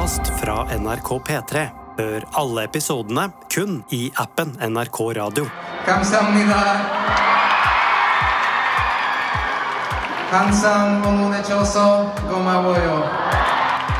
podkast 0.00 0.40
fra 0.40 0.64
NRK 0.78 1.08
P3. 1.28 1.62
Hør 1.98 2.24
alle 2.40 2.62
episodene 2.64 3.26
kun 3.52 3.82
i 3.92 4.06
appen 4.16 4.54
NRK 4.64 4.98
Radio. 5.18 5.44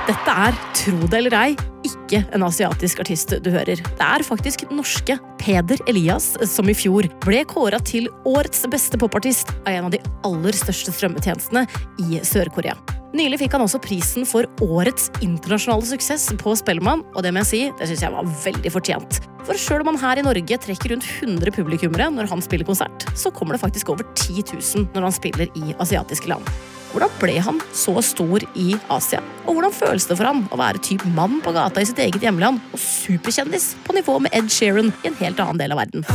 Dette 0.07 0.37
er, 0.47 0.57
tro 0.79 1.11
det 1.11 1.19
eller 1.19 1.37
ei, 1.37 1.51
ikke 1.85 2.23
en 2.33 2.47
asiatisk 2.47 3.03
artist 3.05 3.35
du 3.45 3.51
hører. 3.53 3.77
Det 3.83 4.07
er 4.07 4.25
faktisk 4.25 4.65
norske 4.73 5.19
Peder 5.43 5.83
Elias 5.91 6.33
som 6.49 6.71
i 6.71 6.77
fjor 6.79 7.11
ble 7.27 7.43
kåra 7.45 7.83
til 7.85 8.09
årets 8.25 8.65
beste 8.73 8.97
popartist 8.97 9.53
av 9.67 9.75
en 9.75 9.91
av 9.91 9.93
de 9.99 10.01
aller 10.25 10.57
største 10.57 10.97
strømmetjenestene 10.97 11.67
i 12.07 12.25
Sør-Korea. 12.25 12.79
Nylig 13.11 13.41
fikk 13.41 13.57
han 13.57 13.65
også 13.65 13.81
prisen 13.83 14.27
for 14.29 14.47
årets 14.63 15.09
internasjonale 15.19 15.87
suksess 15.89 16.29
på 16.39 16.55
Spellemann, 16.59 17.03
og 17.11 17.25
det 17.27 17.33
må 17.35 17.43
jeg 17.43 17.49
si, 17.49 17.63
det 17.81 17.89
syns 17.91 18.05
jeg 18.07 18.15
var 18.15 18.29
veldig 18.45 18.71
fortjent. 18.71 19.19
For 19.49 19.59
sjøl 19.59 19.83
om 19.83 19.91
han 19.91 19.99
her 20.03 20.21
i 20.21 20.27
Norge 20.27 20.59
trekker 20.63 20.95
rundt 20.95 21.09
100 21.19 21.51
publikummere 21.57 22.07
når 22.15 22.31
han 22.31 22.45
spiller 22.45 22.69
konsert, 22.69 23.09
så 23.19 23.33
kommer 23.35 23.57
det 23.57 23.65
faktisk 23.65 23.91
over 23.91 24.07
10 24.15 24.45
000 24.55 24.87
når 24.95 25.09
han 25.09 25.17
spiller 25.17 25.51
i 25.59 25.75
asiatiske 25.83 26.31
land. 26.31 26.47
Hvordan 26.91 27.11
ble 27.21 27.37
han 27.43 27.59
så 27.75 27.97
stor 28.03 28.47
i 28.59 28.73
Asia? 28.91 29.23
Og 29.47 29.57
hvordan 29.57 29.75
føles 29.75 30.07
det 30.11 30.19
for 30.19 30.31
han 30.31 30.45
å 30.51 30.59
være 30.59 30.83
typ 30.83 31.03
mann 31.15 31.39
på 31.43 31.55
gata 31.55 31.83
i 31.83 31.89
sitt 31.91 32.03
eget 32.03 32.23
hjemland 32.23 32.63
og 32.71 32.83
superkjendis 32.83 33.73
på 33.87 33.99
nivå 33.99 34.21
med 34.23 34.35
Ed 34.39 34.51
Sheeran 34.55 34.95
i 35.03 35.11
en 35.11 35.19
helt 35.23 35.43
annen 35.43 35.63
del 35.63 35.75
av 35.75 35.83
verden? 35.83 36.07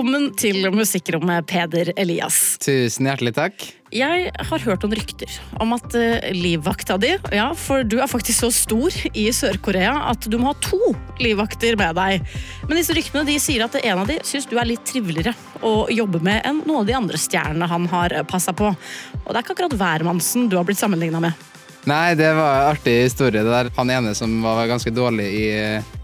Velkommen 0.00 0.30
til 0.32 0.64
Musikkrommet, 0.72 1.44
Peder 1.44 1.90
Elias. 2.00 2.54
Tusen 2.64 3.04
hjertelig 3.04 3.34
takk. 3.36 3.66
Jeg 3.92 4.30
har 4.32 4.62
hørt 4.64 4.86
noen 4.86 4.96
rykter 4.96 5.34
om 5.60 5.74
at 5.76 5.92
uh, 5.92 6.24
livvakta 6.32 6.96
di 7.02 7.10
Ja, 7.36 7.50
for 7.52 7.84
du 7.84 7.98
er 8.00 8.08
faktisk 8.08 8.46
så 8.46 8.48
stor 8.48 8.96
i 9.12 9.26
Sør-Korea 9.28 9.92
at 10.08 10.24
du 10.24 10.38
må 10.40 10.54
ha 10.54 10.56
to 10.64 10.94
livvakter 11.20 11.76
med 11.76 12.00
deg. 12.00 12.24
Men 12.64 12.80
disse 12.80 12.96
ryktene 12.96 13.26
de 13.28 13.36
sier 13.44 13.66
at 13.66 13.76
en 13.76 14.00
av 14.00 14.08
de 14.08 14.16
syns 14.24 14.48
du 14.48 14.56
er 14.56 14.70
litt 14.72 14.88
triveligere 14.88 15.36
å 15.60 15.84
jobbe 15.92 16.24
med 16.24 16.48
enn 16.48 16.64
noen 16.64 16.80
av 16.80 16.88
de 16.88 16.96
andre 17.02 17.20
stjernene 17.20 17.68
han 17.68 17.92
har 17.92 18.16
passa 18.32 18.56
på. 18.56 18.72
Og 18.72 19.28
det 19.28 19.36
er 19.36 19.44
ikke 19.44 19.58
akkurat 19.58 19.80
hvermannsen 19.84 20.48
du 20.48 20.56
har 20.56 20.64
blitt 20.64 20.80
sammenligna 20.80 21.20
med. 21.28 21.50
Nei, 21.88 22.14
det 22.14 22.28
var 22.36 22.58
en 22.58 22.70
artig 22.74 22.96
historie. 23.06 23.42
det 23.42 23.50
der. 23.50 23.70
Han 23.76 23.90
ene 23.90 24.14
som 24.14 24.42
var 24.42 24.66
ganske 24.68 24.90
dårlig 24.92 25.28
i, 25.32 25.46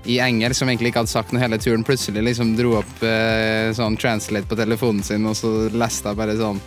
i 0.05 0.19
engelsk, 0.25 0.59
som 0.59 0.71
egentlig 0.71 0.93
ikke 0.93 1.03
hadde 1.05 1.13
sagt 1.13 1.35
noe 1.35 1.43
hele 1.43 1.59
turen, 1.61 1.85
plutselig 1.85 2.25
liksom 2.25 2.55
dro 2.57 2.79
opp 2.81 3.03
eh, 3.05 3.73
sånn 3.77 3.99
translate 4.01 4.49
på 4.49 4.57
telefonen 4.57 5.05
sin, 5.05 5.27
og 5.29 5.37
så 5.37 5.53
leste 5.69 6.13
jeg 6.13 6.21
bare 6.23 6.39
sånn 6.41 6.63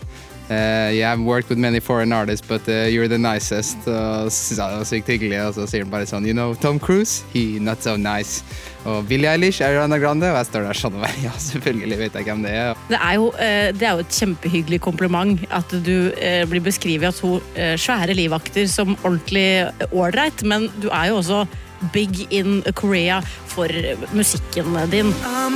eh, 0.49 0.89
Yeah, 0.99 1.13
I've 1.13 1.21
worked 1.21 1.49
with 1.49 1.57
many 1.57 1.79
foreign 1.79 2.11
artists, 2.11 2.45
but 2.45 2.67
uh, 2.67 2.89
you're 2.89 3.07
the 3.07 3.17
nicest. 3.17 3.77
Og 3.87 4.31
var 4.57 4.83
sykt 4.87 5.07
hyggelig, 5.07 5.39
og 5.45 5.53
så 5.57 5.67
sier 5.69 5.85
han 5.85 5.91
bare 5.91 6.07
sånn 6.09 6.25
You 6.27 6.33
know 6.33 6.55
Tom 6.55 6.79
Cruise? 6.79 7.23
He 7.33 7.59
not 7.59 7.83
so 7.83 7.95
nice. 7.97 8.43
Og 8.87 9.05
Billie 9.09 9.29
Eilish, 9.29 9.61
Ariana 9.61 9.99
Grande, 9.99 10.29
og 10.31 10.39
jeg 10.39 10.49
står 10.49 10.67
der 10.69 10.81
sånn 10.81 10.97
og 10.97 11.05
bare 11.05 11.23
Ja, 11.27 11.33
selvfølgelig 11.43 12.01
vet 12.03 12.19
jeg 12.19 12.29
hvem 12.29 12.43
det 12.47 12.53
er. 12.55 12.83
Det 12.89 12.99
er 12.99 13.15
jo, 13.19 13.31
eh, 13.37 13.69
det 13.75 13.87
er 13.87 13.95
jo 13.97 14.05
et 14.05 14.19
kjempehyggelig 14.19 14.81
kompliment 14.85 15.47
at 15.53 15.73
du 15.85 16.11
eh, 16.17 16.43
blir 16.49 16.63
beskrevet 16.63 17.11
av 17.11 17.17
to 17.19 17.37
svære 17.79 18.15
livvakter 18.17 18.69
som 18.71 18.95
ordentlig 19.03 19.69
ålreit, 19.91 20.45
men 20.47 20.69
du 20.79 20.87
er 20.89 21.11
jo 21.11 21.19
også 21.19 21.43
big 21.93 22.27
in 22.33 22.63
Korea 22.75 23.21
for 23.47 23.67
musikken 24.13 24.77
din. 24.91 25.13
A. 25.25 25.49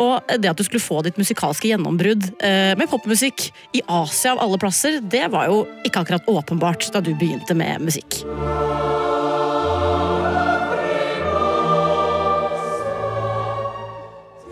Og 0.00 0.32
det 0.40 0.48
at 0.48 0.56
du 0.56 0.64
skulle 0.64 0.82
få 0.82 1.02
ditt 1.04 1.18
musikalske 1.20 1.68
gjennombrudd 1.68 2.30
eh, 2.40 2.72
med 2.78 2.88
popmusikk 2.88 3.50
i 3.76 3.82
Asia 3.84 4.32
av 4.32 4.40
alle 4.46 4.60
plasser, 4.60 5.00
det 5.02 5.26
var 5.32 5.50
jo 5.50 5.64
ikke 5.84 6.04
akkurat 6.04 6.30
åpenbart 6.30 6.88
da 6.94 7.02
du 7.04 7.12
begynte 7.12 7.56
med 7.58 7.84
musikk. 7.84 8.22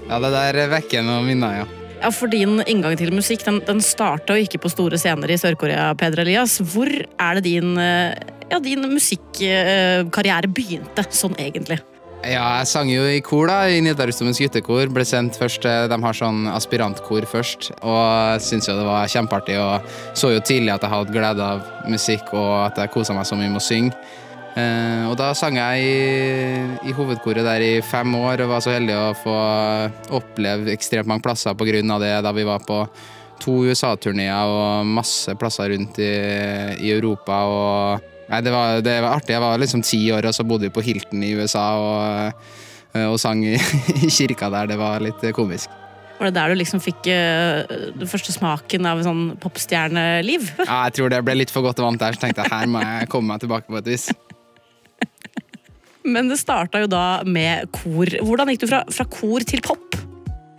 Ja, 0.09 0.17
det 0.25 0.33
der 0.33 0.71
vekker 0.73 1.05
noen 1.05 1.29
minner, 1.29 1.63
ja. 1.63 1.78
Ja, 1.99 2.11
For 2.15 2.31
din 2.31 2.61
inngang 2.71 2.95
til 2.99 3.11
musikk 3.15 3.43
den, 3.47 3.61
den 3.67 3.83
starta 3.83 4.37
jo 4.37 4.47
ikke 4.47 4.61
på 4.63 4.71
store 4.71 4.99
scener 5.01 5.31
i 5.35 5.39
Sør-Korea, 5.41 5.91
Peder 5.99 6.23
Elias. 6.23 6.59
Hvor 6.63 6.89
er 6.89 7.39
det 7.39 7.45
din, 7.49 7.75
eh, 7.83 8.15
ja, 8.51 8.61
din 8.63 8.87
musikkarriere 8.87 10.51
begynte, 10.51 11.05
sånn 11.11 11.35
egentlig? 11.43 11.81
Ja, 12.23 12.59
jeg 12.59 12.67
sang 12.67 12.89
jo 12.91 13.05
i 13.07 13.21
kor 13.23 13.47
da, 13.47 13.61
i 13.71 13.79
Nidarosdomens 13.83 14.41
guttekor. 14.43 14.91
Ble 14.91 15.05
sendt 15.07 15.39
først, 15.39 15.67
eh, 15.67 15.87
De 15.91 15.99
har 16.03 16.13
sånn 16.13 16.47
aspirantkor 16.51 17.27
først, 17.27 17.71
og 17.83 18.41
syntes 18.43 18.69
jo 18.69 18.79
det 18.79 18.87
var 18.87 19.07
kjempeartig. 19.07 19.59
Og 19.59 19.83
så 20.15 20.33
jo 20.35 20.41
tidlig 20.41 20.75
at 20.75 20.83
jeg 20.83 20.91
hadde 20.91 21.15
glede 21.15 21.43
av 21.43 21.63
musikk, 21.87 22.33
og 22.33 22.67
at 22.67 22.77
jeg 22.77 22.91
kosa 22.91 23.15
meg 23.15 23.27
så 23.27 23.39
mye 23.39 23.51
med 23.51 23.61
å 23.61 23.69
synge. 23.71 23.95
Eh, 24.57 25.05
og 25.09 25.15
da 25.21 25.33
sang 25.37 25.59
jeg 25.59 25.85
i, 25.85 26.89
i 26.89 26.95
hovedkoret 26.97 27.47
der 27.47 27.63
i 27.65 27.73
fem 27.85 28.15
år, 28.19 28.43
og 28.45 28.53
var 28.55 28.65
så 28.65 28.75
heldig 28.75 28.97
å 28.97 29.15
få 29.19 29.39
oppleve 30.19 30.73
ekstremt 30.73 31.11
mange 31.11 31.25
plasser 31.27 31.57
på 31.59 31.69
grunn 31.69 31.95
av 31.95 32.03
det 32.03 32.15
da 32.25 32.33
vi 32.35 32.47
var 32.49 32.65
på 32.67 32.83
to 33.39 33.61
USA-turneer 33.69 34.51
og 34.51 34.89
masse 34.99 35.35
plasser 35.39 35.71
rundt 35.75 36.01
i, 36.03 36.13
i 36.83 36.95
Europa. 36.95 37.43
og 37.47 38.15
Nei, 38.29 38.43
det 38.45 38.53
var, 38.53 38.81
det 38.85 38.97
var 39.01 39.15
artig. 39.17 39.33
Jeg 39.37 39.45
var 39.45 39.61
liksom 39.61 39.85
ti 39.87 40.01
år, 40.13 40.29
og 40.29 40.37
så 40.37 40.45
bodde 40.45 40.69
vi 40.69 40.75
på 40.75 40.85
Hilton 40.85 41.23
i 41.25 41.33
USA 41.39 41.67
og, 41.81 42.49
og 43.07 43.19
sang 43.21 43.45
i, 43.47 43.57
i 44.05 44.11
kirka 44.13 44.51
der. 44.53 44.73
Det 44.75 44.81
var 44.81 45.05
litt 45.05 45.25
komisk. 45.37 45.73
Var 46.19 46.33
det 46.33 46.35
der 46.35 46.51
du 46.51 46.59
liksom 46.59 46.81
fikk 46.83 47.07
uh, 47.15 47.63
den 47.95 48.11
første 48.11 48.35
smaken 48.35 48.89
av 48.91 49.05
sånn 49.07 49.23
popstjerneliv? 49.39 50.51
Ja, 50.65 50.89
jeg 50.89 50.97
tror 50.99 51.13
det 51.15 51.23
ble 51.27 51.37
litt 51.39 51.53
for 51.55 51.63
godt 51.65 51.79
vant 51.83 52.01
der, 52.03 52.17
så 52.17 52.27
tenkte 52.27 52.43
jeg 52.43 52.53
her 52.53 52.71
må 52.71 52.83
jeg 52.83 53.11
komme 53.13 53.33
meg 53.33 53.45
tilbake 53.45 53.71
på 53.71 53.79
et 53.79 53.93
vis. 53.95 54.09
Men 56.09 56.31
det 56.33 56.41
starta 56.41 56.83
jo 56.85 56.91
da 56.91 57.23
med 57.27 57.69
kor. 57.75 58.11
Hvordan 58.25 58.53
gikk 58.53 58.65
du 58.65 58.71
fra, 58.71 58.85
fra 58.93 59.09
kor 59.13 59.45
til 59.47 59.63
pop? 59.65 59.99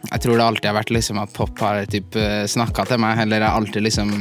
Jeg 0.10 0.24
tror 0.24 0.40
det 0.40 0.46
alltid 0.46 0.70
har 0.70 0.78
vært 0.80 0.94
liksom 0.96 1.20
at 1.22 1.34
pop 1.36 1.60
har 1.62 1.84
typ 1.92 2.16
snakka 2.50 2.88
til 2.90 3.02
meg, 3.04 3.20
eller 3.22 3.44
jeg 3.44 3.62
alltid 3.62 3.86
liksom 3.86 4.14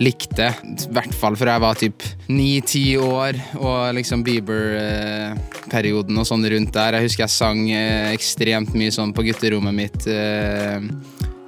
likte. 0.00 0.48
I 0.64 0.92
hvert 0.94 1.14
fall 1.20 1.36
fra 1.38 1.56
jeg 1.56 1.64
var 1.64 1.80
typ 1.80 2.04
ni-ti 2.32 2.84
år, 3.00 3.36
og 3.60 3.94
liksom 3.96 4.24
Bieber-perioden 4.26 6.20
og 6.20 6.28
sånn 6.28 6.46
rundt 6.54 6.72
der. 6.76 6.96
Jeg 6.96 7.08
husker 7.08 7.26
jeg 7.26 7.34
sang 7.36 7.66
eh, 7.68 8.10
ekstremt 8.14 8.72
mye 8.76 8.94
sånn 8.94 9.14
på 9.16 9.26
gutterommet 9.28 9.76
mitt. 9.76 10.00
Sean 10.08 10.88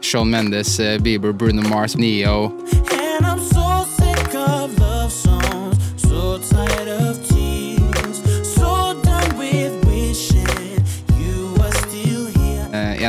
Shawn 0.02 0.30
Mendes, 0.30 0.78
eh, 0.80 0.98
Bieber, 1.00 1.32
Bruno 1.32 1.62
Mars, 1.68 1.96
Neo. 1.96 2.52
And 2.92 3.26
I'm 3.26 3.40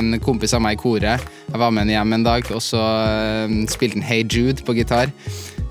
En 0.04 0.20
kompis 0.24 0.54
av 0.56 0.64
meg 0.64 0.76
i 0.76 0.82
koret. 0.82 1.24
Jeg 1.48 1.60
var 1.60 1.72
med 1.72 1.86
henne 1.86 1.96
hjem 1.96 2.16
en 2.18 2.26
dag, 2.26 2.50
og 2.56 2.62
så 2.64 2.82
eh, 2.82 3.54
spilte 3.72 4.00
han 4.00 4.08
Hey 4.08 4.26
Jude 4.28 4.66
på 4.66 4.76
gitar. 4.76 5.12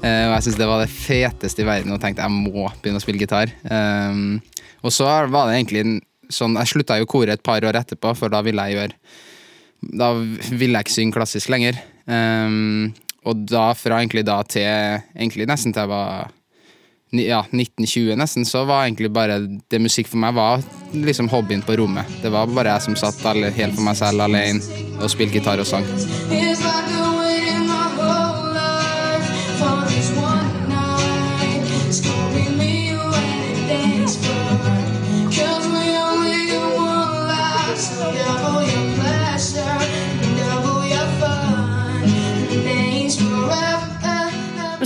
Eh, 0.01 0.25
og 0.29 0.33
jeg 0.33 0.47
syntes 0.47 0.61
det 0.61 0.69
var 0.71 0.81
det 0.81 0.93
feteste 0.93 1.65
i 1.65 1.69
verden, 1.69 1.93
og 1.93 2.01
tenkte 2.01 2.25
jeg 2.25 2.33
må 2.33 2.67
begynne 2.81 3.01
å 3.01 3.05
spille 3.05 3.21
gitar. 3.21 3.53
Um, 3.69 4.41
og 4.83 4.95
så 4.95 5.11
var 5.31 5.51
det 5.51 5.59
egentlig 5.59 6.01
sånn 6.33 6.57
Jeg 6.57 6.71
slutta 6.71 6.97
jo 6.97 7.09
koret 7.11 7.37
et 7.37 7.45
par 7.45 7.63
år 7.69 7.77
etterpå, 7.83 8.15
for 8.17 8.33
da 8.33 8.41
ville 8.43 8.63
jeg 8.65 8.79
gjøre 8.79 9.91
Da 10.01 10.09
ville 10.17 10.79
jeg 10.79 10.87
ikke 10.87 10.95
synge 10.95 11.17
klassisk 11.19 11.53
lenger. 11.53 11.77
Og 13.29 13.43
da, 13.51 13.67
fra 13.77 13.99
egentlig 14.01 14.25
da 14.25 14.39
til 14.49 14.65
egentlig 15.13 15.47
nesten 15.51 15.75
til 15.75 15.85
jeg 15.85 15.93
var 15.93 16.33
ja, 17.21 17.43
1920 17.51 18.17
nesten, 18.17 18.47
så 18.49 18.65
var 18.65 18.87
egentlig 18.87 19.13
bare 19.13 19.41
det 19.71 19.83
musikk 19.83 20.09
for 20.09 20.23
meg 20.23 20.37
var 20.37 20.63
liksom 20.93 21.29
hobbyen 21.33 21.65
på 21.65 21.77
rommet. 21.77 22.09
Det 22.23 22.33
var 22.33 22.49
bare 22.49 22.77
jeg 22.77 22.89
som 22.89 22.97
satt 22.97 23.21
helt 23.57 23.77
for 23.77 23.85
meg 23.85 23.97
selv 24.01 24.25
alene 24.25 24.61
og 25.01 25.11
spilte 25.13 25.41
gitar 25.41 25.61
og 25.61 25.69
sang. 25.69 26.52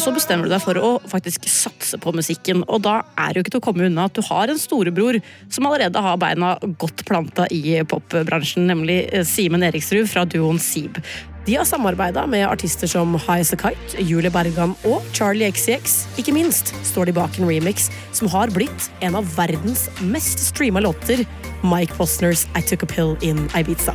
Så 0.07 0.13
bestemmer 0.15 0.47
du 0.47 0.53
deg 0.53 0.63
for 0.63 0.79
å 0.79 0.91
faktisk 1.11 1.49
satse 1.51 1.99
på 1.99 2.13
musikken. 2.15 2.63
Og 2.71 2.85
da 2.85 3.01
er 3.19 3.33
det 3.33 3.41
jo 3.41 3.45
ikke 3.45 3.55
til 3.57 3.63
å 3.63 3.67
komme 3.67 3.87
unna 3.89 4.07
at 4.07 4.15
du 4.15 4.23
har 4.29 4.53
en 4.53 4.61
storebror 4.61 5.19
som 5.51 5.67
allerede 5.67 6.03
har 6.03 6.21
beina 6.23 6.53
godt 6.79 7.03
planta 7.09 7.49
i 7.51 7.81
popbransjen, 7.91 8.69
nemlig 8.71 9.01
eh, 9.11 9.27
Simen 9.27 9.67
Eriksrud 9.67 10.07
fra 10.13 10.23
duoen 10.29 10.63
Seeb. 10.63 11.01
De 11.47 11.55
har 11.59 11.67
samarbeida 11.67 12.25
med 12.31 12.47
artister 12.47 12.91
som 12.91 13.15
High 13.19 13.43
As 13.43 13.53
A 13.55 13.59
Kite, 13.59 14.03
Julie 14.03 14.31
Bergan 14.35 14.75
og 14.87 15.03
Charlie 15.15 15.51
XCX. 15.51 15.99
Ikke 16.23 16.35
minst 16.35 16.75
står 16.87 17.11
de 17.11 17.17
bak 17.19 17.39
en 17.39 17.51
remix 17.51 17.91
som 18.15 18.31
har 18.31 18.51
blitt 18.55 18.91
en 19.07 19.19
av 19.19 19.27
verdens 19.35 19.89
mest 20.03 20.43
streama 20.53 20.83
låter, 20.87 21.27
Mike 21.67 21.99
Posners 21.99 22.47
I 22.55 22.63
Took 22.63 22.87
A 22.87 22.91
Pill 22.95 23.17
in 23.27 23.49
Ibiza. 23.59 23.95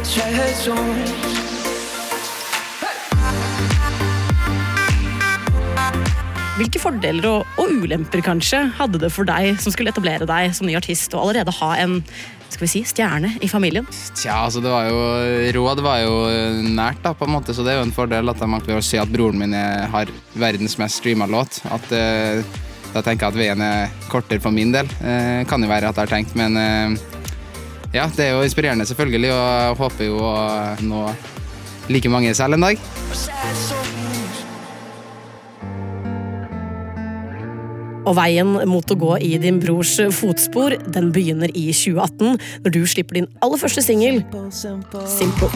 sad 0.03 0.55
songs. 0.57 1.11
Hvilke 6.55 6.79
fordeler 6.79 7.25
og, 7.27 7.49
og 7.59 7.73
ulemper 7.83 8.23
kanskje 8.23 8.61
hadde 8.77 9.01
det 9.03 9.11
for 9.11 9.27
deg 9.27 9.57
som 9.59 9.75
skulle 9.75 9.91
etablere 9.91 10.29
deg 10.29 10.53
som 10.55 10.69
ny 10.69 10.77
artist 10.79 11.17
og 11.17 11.25
allerede 11.25 11.55
ha 11.57 11.71
en 11.83 12.03
skal 12.55 12.63
vi 12.63 12.71
si, 12.71 12.83
stjerne 12.87 13.33
i 13.43 13.49
familien? 13.51 13.89
Tja, 14.15 14.45
altså 14.45 14.61
det 14.63 14.71
var 14.71 14.87
jo 14.87 15.01
Råd 15.57 15.81
var 15.83 16.05
jo 16.05 16.13
nært, 16.69 17.01
da, 17.03 17.11
på 17.17 17.27
en 17.27 17.35
måte, 17.35 17.57
så 17.57 17.65
det 17.67 17.73
er 17.73 17.81
jo 17.81 17.89
en 17.89 17.97
fordel 17.97 18.31
at 18.31 18.45
man 18.47 18.63
kan 18.63 18.79
si 18.85 19.01
at 19.01 19.11
broren 19.11 19.41
min 19.41 19.57
er, 19.59 19.89
har 19.91 20.13
verdens 20.39 20.79
mest 20.79 21.01
streama 21.01 21.27
låt. 21.27 21.59
At 21.75 21.91
uh, 21.91 22.61
Da 22.95 23.03
tenker 23.03 23.27
jeg 23.27 23.33
at 23.33 23.41
veien 23.41 23.65
er 23.67 23.91
kortere 24.07 24.39
for 24.39 24.55
min 24.55 24.71
del. 24.71 24.87
Uh, 25.01 25.43
kan 25.51 25.65
jo 25.65 25.73
være 25.73 25.91
at 25.91 25.99
jeg 25.99 26.07
har 26.07 26.13
tenkt, 26.13 26.37
men 26.39 26.61
eh, 26.61 27.14
ja, 27.95 28.09
det 28.17 28.27
er 28.27 28.35
jo 28.35 28.43
inspirerende 28.43 28.87
selvfølgelig, 28.87 29.31
og 29.33 29.39
jeg 29.39 29.79
håper 29.79 30.09
jo 30.09 30.19
å 30.19 30.35
nå 30.83 31.07
like 31.95 32.11
mange 32.11 32.35
selv 32.35 32.59
en 32.59 32.67
dag. 32.67 32.81
Og 38.05 38.13
veien 38.19 38.51
mot 38.69 38.91
å 38.93 38.99
gå 39.01 39.15
i 39.25 39.31
din 39.41 39.61
brors 39.63 39.95
fotspor, 40.13 40.77
den 40.93 41.09
begynner 41.15 41.55
i 41.57 41.71
2018, 41.73 42.37
når 42.67 42.77
du 42.77 42.83
slipper 42.85 43.23
din 43.23 43.31
aller 43.41 43.63
første 43.63 43.85
singel, 43.87 44.21
Simple. 44.53 45.07
Simple. 45.09 45.53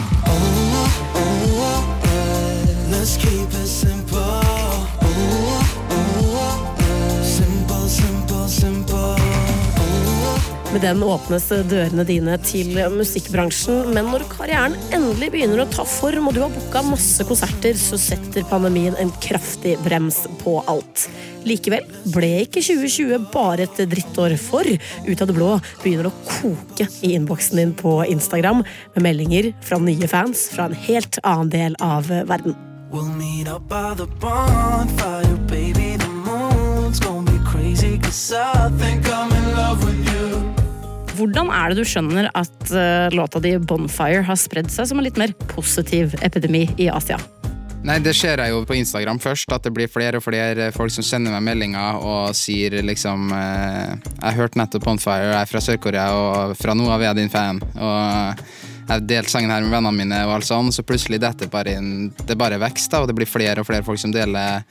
Med 10.69 10.83
den 10.85 10.99
åpnes 11.01 11.47
dørene 11.65 12.03
dine 12.05 12.35
til 12.45 12.75
musikkbransjen, 12.93 13.87
men 13.95 14.11
når 14.13 14.27
karrieren 14.29 14.75
endelig 14.93 15.31
begynner 15.33 15.63
å 15.63 15.71
ta 15.73 15.81
form 15.81 16.27
og 16.29 16.35
du 16.35 16.43
har 16.43 16.51
booka 16.53 16.83
masse 16.85 17.25
konserter, 17.25 17.73
så 17.73 17.97
setter 17.97 18.45
pandemien 18.51 18.93
en 19.01 19.09
kraftig 19.23 19.79
brems 19.81 20.19
på 20.43 20.59
alt. 20.69 21.07
Likevel 21.49 21.87
ble 22.13 22.29
ikke 22.43 22.61
2020 22.61 23.25
bare 23.33 23.65
et 23.65 23.81
drittår, 23.89 24.35
for 24.37 24.69
ut 24.69 25.23
av 25.25 25.31
det 25.31 25.37
blå 25.39 25.55
begynner 25.81 26.05
det 26.05 26.13
å 26.13 26.27
koke 26.35 26.89
i 27.01 27.15
innboksen 27.17 27.63
din 27.63 27.73
på 27.79 27.95
Instagram 28.05 28.61
med 28.61 29.05
meldinger 29.07 29.49
fra 29.65 29.81
nye 29.81 30.11
fans 30.11 30.51
fra 30.53 30.69
en 30.69 30.77
helt 30.85 31.17
annen 31.23 31.49
del 31.55 31.79
av 31.81 32.13
verden. 32.29 32.53
We'll 32.91 33.09
meet 33.17 33.47
up 33.47 33.67
by 33.69 33.95
the 33.97 34.05
bonfire, 34.21 35.35
baby. 35.49 35.97
The 35.97 36.09
moon's 36.09 36.99
gonna 36.99 37.25
be 37.31 37.39
crazy, 37.45 37.97
cause 37.97 38.33
I 38.33 38.69
think 38.77 39.09
I'm 39.09 39.31
in 39.33 39.55
love 39.55 39.83
with 39.83 39.93
you. 39.93 39.98
Hvordan 41.19 41.49
er 41.51 41.73
det 41.73 41.81
du 41.81 41.89
skjønner 41.89 42.29
at 42.37 42.69
eh, 42.71 43.09
låta 43.11 43.41
di 43.43 43.57
'Bonfire' 43.59 44.23
har 44.23 44.37
spredd 44.39 44.71
seg 44.71 44.87
som 44.87 45.01
en 45.01 45.03
litt 45.03 45.19
mer 45.19 45.33
positiv 45.51 46.15
epidemi 46.23 46.69
i 46.79 46.87
Asia? 46.87 47.19
Nei, 47.83 47.97
det 48.03 48.13
ser 48.15 48.39
jeg 48.39 48.51
jo 48.51 48.63
på 48.67 48.75
Instagram 48.75 49.19
først, 49.23 49.51
at 49.55 49.63
det 49.63 49.71
blir 49.75 49.91
flere 49.91 50.19
og 50.19 50.23
flere 50.23 50.69
folk 50.75 50.91
som 50.91 51.03
sender 51.03 51.31
meg 51.35 51.45
meldinger 51.47 51.99
og 52.03 52.35
sier 52.35 52.75
liksom 52.83 53.31
eh, 53.35 53.93
Jeg 54.21 54.37
hørte 54.39 54.59
nettopp 54.59 54.87
Bonfire, 54.87 55.27
jeg 55.31 55.41
er 55.41 55.51
fra 55.51 55.63
Sør-Korea, 55.63 56.07
og 56.15 56.55
fra 56.59 56.75
nå 56.75 56.87
av 56.87 57.03
er 57.03 57.11
jeg 57.11 57.19
din 57.21 57.31
fan. 57.35 57.59
Og 57.75 58.43
jeg 58.89 58.95
har 58.95 59.05
delt 59.05 59.29
sangen 59.29 59.51
her 59.53 59.61
med 59.61 59.69
vennene 59.69 59.93
mine, 59.93 60.19
og 60.25 60.39
alt 60.39 60.47
sånn, 60.47 60.71
så 60.73 60.81
plutselig 60.81 61.19
dette 61.21 61.45
bare 61.51 61.75
inn 61.77 62.09
Det 62.25 62.33
bare 62.39 62.57
vokser, 62.57 62.89
da, 62.89 63.03
og 63.03 63.11
det 63.11 63.15
blir 63.19 63.29
flere 63.29 63.61
og 63.61 63.67
flere 63.67 63.85
folk 63.85 64.01
som 64.01 64.13
deler 64.13 64.63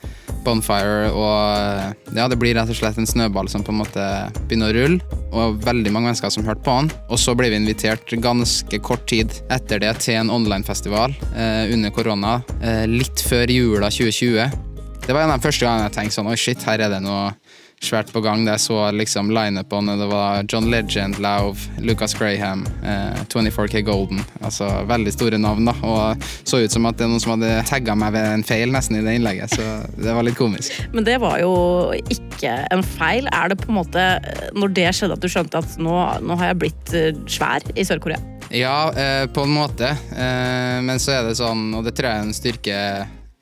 Bonfire, 0.43 1.07
og 1.15 2.15
ja, 2.17 2.25
det 2.27 2.37
blir 2.39 2.57
rett 2.57 2.71
og 2.71 2.75
slett 2.75 2.99
en 2.99 3.07
snøball 3.07 3.47
som 3.51 3.63
på 3.63 3.71
en 3.71 3.79
måte 3.79 4.05
begynner 4.49 4.73
å 4.73 4.75
rulle, 4.75 5.19
og 5.31 5.61
veldig 5.63 5.93
mange 5.95 6.11
mennesker 6.11 6.33
som 6.35 6.43
hørte 6.47 6.65
på 6.65 6.75
han. 6.81 6.91
Og 7.07 7.19
så 7.21 7.35
ble 7.37 7.51
vi 7.53 7.59
invitert 7.61 8.11
ganske 8.19 8.81
kort 8.83 9.05
tid 9.07 9.31
etter 9.47 9.79
det 9.83 9.93
til 10.03 10.19
en 10.19 10.33
online-festival 10.35 11.15
eh, 11.31 11.71
under 11.71 11.93
korona, 11.95 12.39
eh, 12.59 12.83
litt 12.91 13.23
før 13.23 13.51
jula 13.55 13.91
2020. 13.93 14.67
Det 15.05 15.15
var 15.15 15.23
en 15.23 15.31
av 15.31 15.39
de 15.39 15.47
første 15.47 15.63
gangene 15.63 15.87
jeg 15.87 15.95
tenkte 15.95 16.19
sånn, 16.19 16.27
oi 16.29 16.39
shit, 16.39 16.67
her 16.67 16.83
er 16.83 16.91
det 16.91 16.99
noe 17.07 17.31
svært 17.83 18.11
på 18.13 18.21
gang. 18.23 18.45
Jeg 18.47 18.61
så 18.61 18.77
liksom 18.95 19.31
line-upen, 19.33 19.89
og 19.91 20.01
det 20.01 20.07
var 20.11 20.43
John 20.51 20.69
Legend, 20.71 21.19
Lauv, 21.23 21.61
Lucas 21.79 22.13
Graham, 22.17 22.65
eh, 22.83 23.19
24K 23.31 23.81
Golden. 23.87 24.21
Altså 24.41 24.67
veldig 24.89 25.13
store 25.15 25.39
navn, 25.41 25.69
da. 25.69 25.75
Og 25.83 26.29
så 26.43 26.63
ut 26.63 26.71
som 26.71 26.87
at 26.89 26.99
det 26.99 27.07
er 27.07 27.11
noen 27.13 27.23
som 27.23 27.35
hadde 27.37 27.63
tagga 27.69 27.95
meg 27.99 28.13
ved 28.15 28.27
en 28.33 28.45
feil 28.47 28.73
nesten 28.73 28.99
i 28.99 29.03
det 29.05 29.15
innlegget, 29.19 29.55
så 29.55 29.67
det 29.97 30.15
var 30.15 30.27
litt 30.27 30.39
komisk. 30.39 30.75
Men 30.95 31.07
det 31.07 31.19
var 31.23 31.39
jo 31.41 31.53
ikke 32.11 32.55
en 32.73 32.83
feil. 32.83 33.29
Er 33.35 33.51
det 33.51 33.61
på 33.61 33.71
en 33.71 33.79
måte 33.79 34.09
når 34.57 34.75
det 34.75 34.89
skjedde 34.97 35.19
at 35.19 35.23
du 35.23 35.31
skjønte 35.31 35.63
at 35.63 35.79
nå, 35.79 35.95
nå 36.25 36.39
har 36.41 36.51
jeg 36.51 36.61
blitt 36.65 36.97
eh, 36.97 37.13
svær 37.29 37.63
i 37.75 37.87
Sør-Korea? 37.87 38.19
Ja, 38.49 38.89
eh, 38.97 39.27
på 39.29 39.45
en 39.45 39.53
måte. 39.53 39.93
Eh, 39.93 40.79
men 40.83 40.99
så 40.99 41.19
er 41.19 41.29
det 41.29 41.37
sånn, 41.39 41.69
og 41.77 41.85
det 41.85 41.93
tror 41.95 42.09
jeg 42.09 42.19
er 42.19 42.27
en 42.27 42.35
styrke 42.35 42.81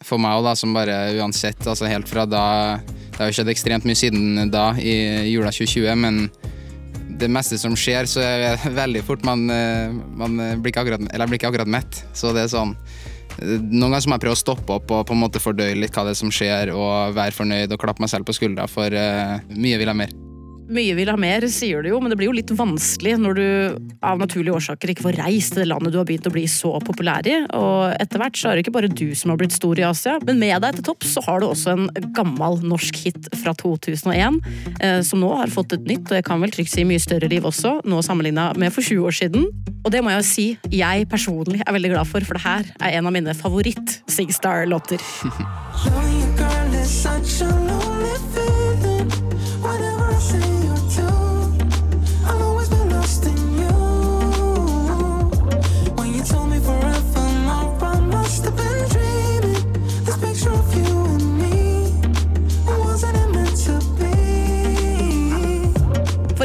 for 0.06 0.22
meg 0.22 0.38
òg, 0.38 0.52
som 0.60 0.76
bare 0.76 1.08
uansett, 1.18 1.64
altså 1.66 1.90
helt 1.90 2.10
fra 2.10 2.28
da 2.30 2.46
Det 3.18 3.24
har 3.24 3.32
jo 3.32 3.40
skjedd 3.40 3.50
ekstremt 3.50 3.88
mye 3.90 3.98
siden 3.98 4.52
da, 4.54 4.70
i 4.78 4.94
jula 5.32 5.50
2020, 5.50 5.90
men 5.98 6.28
det 7.18 7.30
meste 7.34 7.58
som 7.58 7.74
skjer, 7.74 8.06
så 8.06 8.22
er 8.22 8.44
det 8.46 8.74
veldig 8.84 9.02
fort 9.08 9.26
man, 9.26 9.48
eh, 9.50 9.90
man 9.90 10.38
blir 10.38 10.70
ikke 10.70 10.86
akkurat, 10.86 11.08
eller 11.10 11.30
blir 11.30 11.42
ikke 11.42 11.50
akkurat 11.50 11.72
mett. 11.78 12.04
Så 12.14 12.34
det 12.36 12.46
er 12.46 12.54
sånn 12.54 12.78
Noen 13.38 13.92
ganger 13.92 14.08
må 14.10 14.16
jeg 14.16 14.22
prøve 14.24 14.34
å 14.34 14.40
stoppe 14.40 14.78
opp 14.80 14.92
og 14.96 15.04
på 15.06 15.14
en 15.14 15.20
måte 15.22 15.42
fordøye 15.42 15.76
litt 15.78 15.94
hva 15.94 16.08
det 16.08 16.16
er 16.16 16.22
som 16.24 16.32
skjer, 16.34 16.72
og 16.74 17.18
være 17.18 17.38
fornøyd 17.38 17.76
og 17.76 17.84
klappe 17.84 18.02
meg 18.02 18.10
selv 18.10 18.26
på 18.26 18.34
skuldra, 18.38 18.66
for 18.72 18.90
eh, 18.90 19.38
mye 19.54 19.78
vil 19.78 19.94
jeg 19.94 20.02
mer. 20.06 20.16
Mye 20.68 20.96
vil 20.98 21.08
ha 21.08 21.16
mer, 21.20 21.46
sier 21.52 21.84
du 21.84 21.92
jo, 21.94 22.00
men 22.04 22.12
det 22.12 22.18
blir 22.20 22.28
jo 22.28 22.36
litt 22.36 22.52
vanskelig 22.52 23.14
når 23.22 23.38
du 23.38 23.48
av 24.04 24.20
naturlige 24.20 24.58
årsaker 24.58 24.92
ikke 24.92 25.06
får 25.06 25.20
reist 25.22 25.54
til 25.56 25.64
det 25.64 25.70
landet 25.72 25.94
du 25.94 26.00
har 26.00 26.08
begynt 26.08 26.28
å 26.28 26.34
bli 26.34 26.44
så 26.52 26.74
populær 26.84 27.28
i. 27.30 27.38
Og 27.56 27.96
etter 27.96 28.20
hvert 28.22 28.38
så 28.40 28.50
er 28.50 28.58
det 28.58 28.66
ikke 28.66 28.76
bare 28.76 28.92
du 28.92 29.16
som 29.16 29.32
har 29.32 29.40
blitt 29.40 29.56
stor 29.56 29.80
i 29.80 29.86
Asia, 29.88 30.18
men 30.28 30.42
med 30.42 30.60
deg 30.66 30.72
til 30.78 30.86
topps 30.90 31.16
så 31.16 31.24
har 31.24 31.40
du 31.40 31.48
også 31.48 31.70
en 31.74 31.88
gammel 32.18 32.60
norsk 32.68 33.00
hit 33.06 33.32
fra 33.40 33.56
2001, 33.58 34.42
eh, 34.82 35.00
som 35.08 35.24
nå 35.24 35.32
har 35.40 35.54
fått 35.54 35.78
et 35.78 35.88
nytt, 35.88 36.12
og 36.12 36.16
jeg 36.20 36.28
kan 36.28 36.44
vel 36.44 36.52
trygt 36.54 36.74
si 36.74 36.84
mye 36.88 37.02
større 37.02 37.32
liv 37.32 37.48
også, 37.48 37.78
nå 37.88 38.04
sammenligna 38.04 38.52
med 38.60 38.76
for 38.76 38.84
20 38.84 39.08
år 39.08 39.16
siden. 39.24 39.48
Og 39.86 39.94
det 39.94 40.04
må 40.04 40.12
jeg 40.12 40.20
jo 40.20 40.28
si 40.28 40.48
jeg 40.76 41.08
personlig 41.08 41.62
er 41.64 41.76
veldig 41.78 41.96
glad 41.96 42.12
for, 42.12 42.20
for 42.28 42.36
det 42.36 42.44
her 42.44 42.64
er 42.82 43.00
en 43.00 43.08
av 43.08 43.16
mine 43.16 43.32
favoritt-Sigstar-låter. 43.40 45.00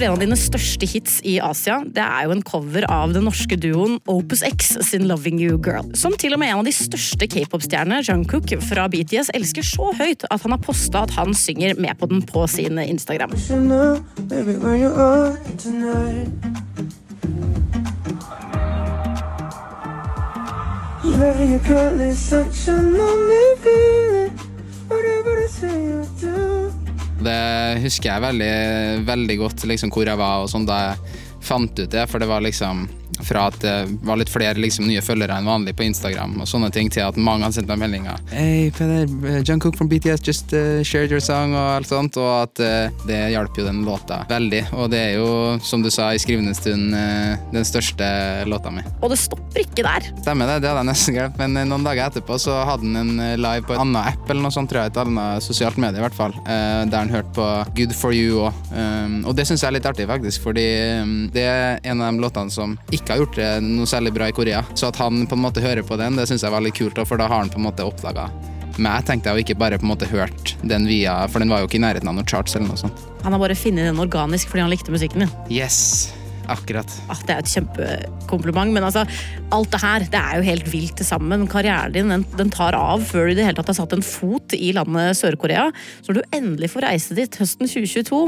For 0.02 0.08
en 0.08 0.16
av 0.16 0.22
dine 0.24 0.34
største 0.34 0.86
hits 0.90 1.20
i 1.30 1.36
Asia, 1.38 1.76
det 1.86 2.02
er 2.02 2.24
jo 2.26 2.32
en 2.34 2.40
cover 2.42 2.82
av 2.90 3.12
den 3.14 3.22
norske 3.28 3.54
duoen 3.54 4.00
Opus 4.10 4.40
X 4.42 4.72
sin 4.82 5.04
Loving 5.06 5.38
You 5.38 5.60
Girl. 5.62 5.92
Som 5.94 6.16
til 6.18 6.34
og 6.34 6.40
med 6.42 6.50
en 6.50 6.58
av 6.58 6.66
de 6.66 6.72
største 6.74 7.28
k-pop-stjernene, 7.30 8.00
Jungkook 8.02 8.50
fra 8.66 8.88
BTS, 8.90 9.30
elsker 9.38 9.62
så 9.62 9.92
høyt 10.00 10.26
at 10.26 10.42
han 10.42 10.56
har 10.56 10.62
posta 10.64 11.04
at 11.06 11.14
han 11.14 11.30
synger 11.38 11.78
med 11.78 11.94
på 12.02 12.10
den 12.10 12.26
på 12.26 12.42
sin 12.50 12.82
Instagram. 12.82 13.30
Baby, 21.12 21.58
girl, 21.68 22.00
is 22.00 22.18
such 22.18 22.66
a 22.66 22.74
lonely 22.74 23.54
feeling. 23.62 24.34
Whatever 24.88 25.44
I 25.44 25.46
say 25.46 25.84
you 25.86 26.06
do. 26.18 26.41
Det 27.26 27.82
husker 27.84 28.10
jeg 28.10 28.24
veldig, 28.24 28.54
veldig 29.08 29.36
godt, 29.40 29.66
liksom, 29.70 29.92
hvor 29.94 30.08
jeg 30.08 30.20
var 30.20 30.42
og 30.44 30.50
sånn 30.52 30.66
da 30.68 30.80
jeg 30.86 31.20
fant 31.42 31.78
ut 31.78 31.90
det, 31.90 32.04
for 32.10 32.22
det 32.22 32.30
var 32.30 32.44
liksom 32.44 32.86
fra 33.26 33.46
at 33.50 33.58
det 33.62 33.74
var 34.06 34.20
litt 34.20 34.32
flere 34.32 34.58
liksom, 34.60 34.88
nye 34.90 35.02
følgere 35.04 35.38
enn 35.38 35.48
vanlig 35.48 35.76
på 35.78 35.86
Instagram, 35.86 36.38
og 36.42 36.50
sånne 36.50 36.72
ting, 36.74 36.90
til 36.92 37.06
at 37.06 37.18
mange 37.20 37.46
hadde 37.46 37.60
sendt 37.60 37.72
meg 37.72 37.82
meldinger. 37.84 38.22
Hey, 38.32 38.70
Peder, 38.76 39.08
uh, 39.24 39.40
John 39.42 39.62
Cook 39.62 39.78
from 39.78 39.90
BTS 39.92 40.24
just 40.26 40.54
uh, 40.56 40.82
shared 40.86 41.12
your 41.14 41.22
song, 41.22 41.56
og 41.56 41.78
alt 41.78 41.90
sånt, 41.90 42.18
og 42.20 42.32
at 42.42 42.62
uh, 42.62 43.04
det 43.08 43.20
hjalp 43.34 43.58
jo 43.58 43.66
den 43.68 43.82
låta 43.86 44.22
veldig. 44.30 44.64
Og 44.78 44.90
det 44.92 45.02
er 45.10 45.14
jo, 45.20 45.30
som 45.64 45.84
du 45.84 45.90
sa, 45.92 46.12
i 46.12 46.22
skrivende 46.22 46.54
stund 46.58 46.94
uh, 46.96 47.38
den 47.52 47.66
største 47.68 48.08
låta 48.48 48.72
mi. 48.74 48.84
Og 49.00 49.12
det 49.12 49.20
stopper 49.20 49.64
ikke 49.64 49.84
der. 49.86 50.08
Stemmer 50.22 50.48
det, 50.48 50.60
det 50.62 50.70
hadde 50.70 50.82
jeg 50.84 50.90
nesten 50.90 51.16
glemt, 51.16 51.38
men 51.40 51.58
eh, 51.58 51.68
noen 51.68 51.86
dager 51.86 52.08
etterpå 52.08 52.38
så 52.40 52.58
hadde 52.68 52.86
han 52.86 52.98
en 53.00 53.22
eh, 53.22 53.38
live 53.40 53.66
på 53.68 53.76
en 53.76 53.84
annen 53.84 54.00
app 54.12 54.30
eller 54.30 54.44
noe 54.44 54.54
sånt, 54.54 54.70
tror 54.70 54.84
jeg, 54.84 54.92
et 54.92 55.00
annet 55.02 55.44
sosialt 55.44 55.78
medie 55.82 56.00
i 56.00 56.04
hvert 56.04 56.16
fall, 56.16 56.34
eh, 56.44 56.82
der 56.88 56.98
han 56.98 57.12
hørte 57.12 57.34
på 57.36 57.48
Good 57.78 57.94
For 57.96 58.16
You 58.16 58.46
òg. 58.46 58.60
Um, 58.72 59.18
og 59.28 59.36
det 59.36 59.46
syns 59.48 59.62
jeg 59.62 59.68
er 59.70 59.76
litt 59.76 59.88
artig, 59.88 60.06
faktisk, 60.08 60.44
fordi 60.46 60.66
um, 61.02 61.12
det 61.32 61.44
er 61.48 61.80
en 61.90 62.02
av 62.02 62.12
de 62.12 62.22
låtene 62.24 62.52
som 62.52 62.76
ikke 62.94 63.11
har 63.12 63.22
gjort 63.24 63.38
det 63.38 63.50
noe 63.66 63.88
særlig 63.88 64.14
bra 64.16 64.30
i 64.30 64.36
Korea. 64.36 64.62
Så 64.74 64.88
at 64.88 64.98
han 65.02 65.26
på 65.28 65.38
en 65.38 65.44
måte 65.44 65.64
hører 65.64 65.84
på 65.86 65.98
den, 66.00 66.18
det 66.18 66.28
syns 66.30 66.44
jeg 66.46 66.54
var 66.54 66.64
litt 66.64 66.78
kult, 66.78 66.98
for 67.08 67.20
da 67.20 67.28
har 67.30 67.44
han 67.44 67.52
på 67.52 67.60
en 67.60 67.68
måte 67.68 67.86
oppdaga 67.86 68.30
meg, 68.80 69.04
tenkte 69.04 69.28
jeg, 69.28 69.36
og 69.36 69.44
ikke 69.44 69.58
bare 69.60 69.76
på 69.76 69.84
en 69.84 69.92
måte 69.92 70.08
hørt 70.08 70.54
den 70.64 70.86
via 70.88 71.18
For 71.28 71.42
den 71.42 71.52
var 71.52 71.60
jo 71.60 71.68
ikke 71.68 71.76
i 71.80 71.84
nærheten 71.84 72.08
av 72.08 72.16
noen 72.16 72.28
charts 72.28 72.56
eller 72.56 72.70
noe 72.70 72.80
sånt. 72.80 73.04
Han 73.20 73.36
har 73.36 73.42
bare 73.42 73.58
funnet 73.58 73.90
den 73.90 74.02
organisk 74.02 74.48
fordi 74.52 74.64
han 74.64 74.72
likte 74.72 74.94
musikken 74.94 75.26
din. 75.26 75.38
Yes! 75.52 76.12
Akkurat. 76.50 76.90
Ah, 77.06 77.20
det 77.22 77.34
er 77.34 77.42
et 77.44 77.52
kjempekompliment, 77.52 78.74
men 78.74 78.82
altså, 78.82 79.04
alt 79.54 79.70
det 79.72 79.80
her 79.82 80.06
det 80.10 80.18
er 80.18 80.40
jo 80.40 80.46
helt 80.48 80.70
vilt 80.72 80.96
til 80.98 81.06
sammen. 81.06 81.46
Karrieren 81.50 81.94
din 81.94 82.10
den, 82.10 82.26
den 82.38 82.50
tar 82.52 82.74
av 82.74 83.04
før 83.06 83.28
du 83.28 83.34
i 83.34 83.38
det 83.38 83.46
hele 83.46 83.58
tatt 83.60 83.70
har 83.70 83.78
satt 83.78 83.94
en 83.94 84.04
fot 84.04 84.56
i 84.58 84.72
landet 84.74 85.20
Sør-Korea. 85.20 85.68
Så 86.02 86.10
når 86.10 86.18
du 86.20 86.36
endelig 86.40 86.72
får 86.74 86.88
reise 86.88 87.18
dit 87.18 87.40
høsten 87.40 87.70
2022, 87.70 88.22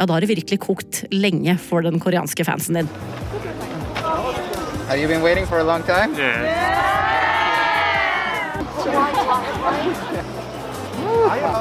ja 0.00 0.08
da 0.08 0.16
har 0.16 0.24
det 0.24 0.32
virkelig 0.32 0.62
kokt 0.64 1.04
lenge 1.12 1.58
for 1.60 1.84
den 1.84 2.00
koreanske 2.02 2.48
fansen 2.48 2.80
din. 2.80 2.92
Have 4.88 4.98
you 4.98 5.06
been 5.06 5.20
waiting 5.22 5.44
for 5.46 5.58
a 5.58 5.64
long 5.64 5.82
time? 5.82 6.14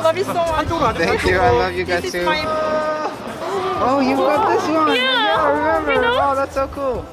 Love 0.04 0.18
you 0.18 0.24
so 0.24 0.34
much. 0.34 0.68
Thank 0.96 1.24
you. 1.26 1.38
I 1.38 1.50
love 1.52 1.74
you 1.74 1.84
guys 1.84 2.04
This 2.04 2.14
is 2.16 2.22
too. 2.22 2.26
my 2.26 2.44
Oh, 3.80 4.00
you 4.00 4.16
got 4.16 4.50
this 4.50 4.64
oh, 4.66 4.74
one. 4.74 4.96
Yeah, 4.96 5.38
I 5.38 5.52
remember. 5.54 5.94
you 5.94 6.02
know? 6.02 6.18
Oh, 6.18 6.34
that's 6.36 6.54
so 6.56 6.68
cool. 6.74 7.06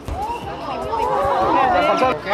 Okay. 2.15 2.31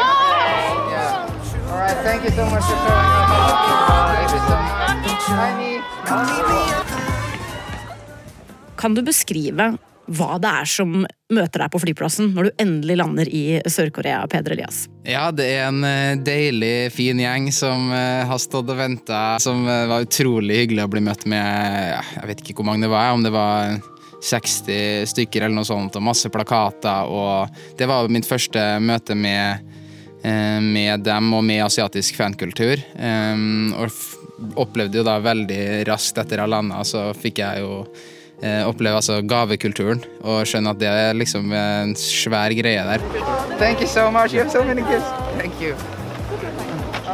Yeah. 0.92 1.26
All 1.72 1.78
right. 1.80 1.96
Thank 2.04 2.24
you 2.24 2.30
so 2.30 2.44
much 2.46 2.62
for 2.62 2.76
showing 2.78 3.10
up. 3.16 3.32
Thank 4.14 4.30
you 4.30 4.40
so 4.44 4.54
much. 4.60 5.24
Hi, 5.30 5.50
Neve. 5.58 5.82
Kan 8.76 8.94
du 8.96 9.02
beskrive 9.02 9.52
hva 10.10 10.38
det 10.42 10.50
er 10.62 10.68
som 10.68 11.04
møter 11.30 11.62
deg 11.62 11.70
på 11.70 11.80
flyplassen 11.84 12.32
når 12.34 12.48
du 12.48 12.62
endelig 12.64 12.96
lander 12.98 13.30
i 13.30 13.44
Sør-Korea, 13.62 14.24
Peder 14.30 14.56
Elias? 14.56 14.82
Ja, 15.06 15.28
det 15.34 15.46
er 15.54 15.68
en 15.68 15.84
eh, 15.86 16.18
deilig, 16.26 16.90
fin 16.94 17.20
gjeng 17.22 17.50
som 17.54 17.92
eh, 17.94 18.26
har 18.26 18.42
stått 18.42 18.72
og 18.72 18.80
venta. 18.80 19.38
Som 19.42 19.62
eh, 19.70 19.86
var 19.90 20.06
utrolig 20.06 20.64
hyggelig 20.64 20.86
å 20.86 20.90
bli 20.90 21.04
møtt 21.06 21.26
med. 21.30 21.94
Jeg 22.16 22.30
vet 22.32 22.42
ikke 22.42 22.58
hvor 22.58 22.70
mange 22.72 22.88
det 22.88 22.92
var, 22.92 23.14
om 23.14 23.22
det 23.22 23.34
var 23.34 23.78
60 24.26 25.06
stykker 25.14 25.46
eller 25.46 25.60
noe 25.60 25.68
sånt, 25.68 25.96
og 25.96 26.08
masse 26.10 26.30
plakater. 26.32 27.06
Og 27.06 27.62
det 27.78 27.88
var 27.90 28.10
mitt 28.10 28.28
første 28.28 28.66
møte 28.82 29.14
med, 29.16 29.62
med 30.20 31.06
dem 31.06 31.30
og 31.32 31.46
med 31.46 31.64
asiatisk 31.64 32.18
fankultur. 32.18 32.82
Um, 32.98 33.70
og 33.78 34.58
opplevde 34.60 35.00
jo 35.00 35.06
da 35.06 35.16
veldig 35.24 35.62
raskt 35.88 36.18
etter 36.20 36.40
å 36.40 36.44
ha 36.44 36.52
landa, 36.58 36.82
så 36.84 37.10
fikk 37.16 37.40
jeg 37.40 37.62
jo 37.64 37.84
oppleve 38.66 38.96
altså 38.96 39.18
gavekulturen 39.28 40.00
og 40.24 40.46
skjønne 40.48 40.72
at 40.72 40.80
det 40.80 40.88
er 40.88 41.16
liksom 41.18 41.52
en 41.52 41.94
svær 41.98 42.54
greie 42.56 42.84
der. 42.88 43.04
Thank 43.60 43.82
you 43.84 43.88
so 43.88 44.10
much. 44.10 44.32
You 44.32 44.40
have 44.40 44.52
so 44.52 44.64
many 44.64 44.80
gifts. 44.88 45.10
Thank 45.36 45.60
you. 45.60 45.74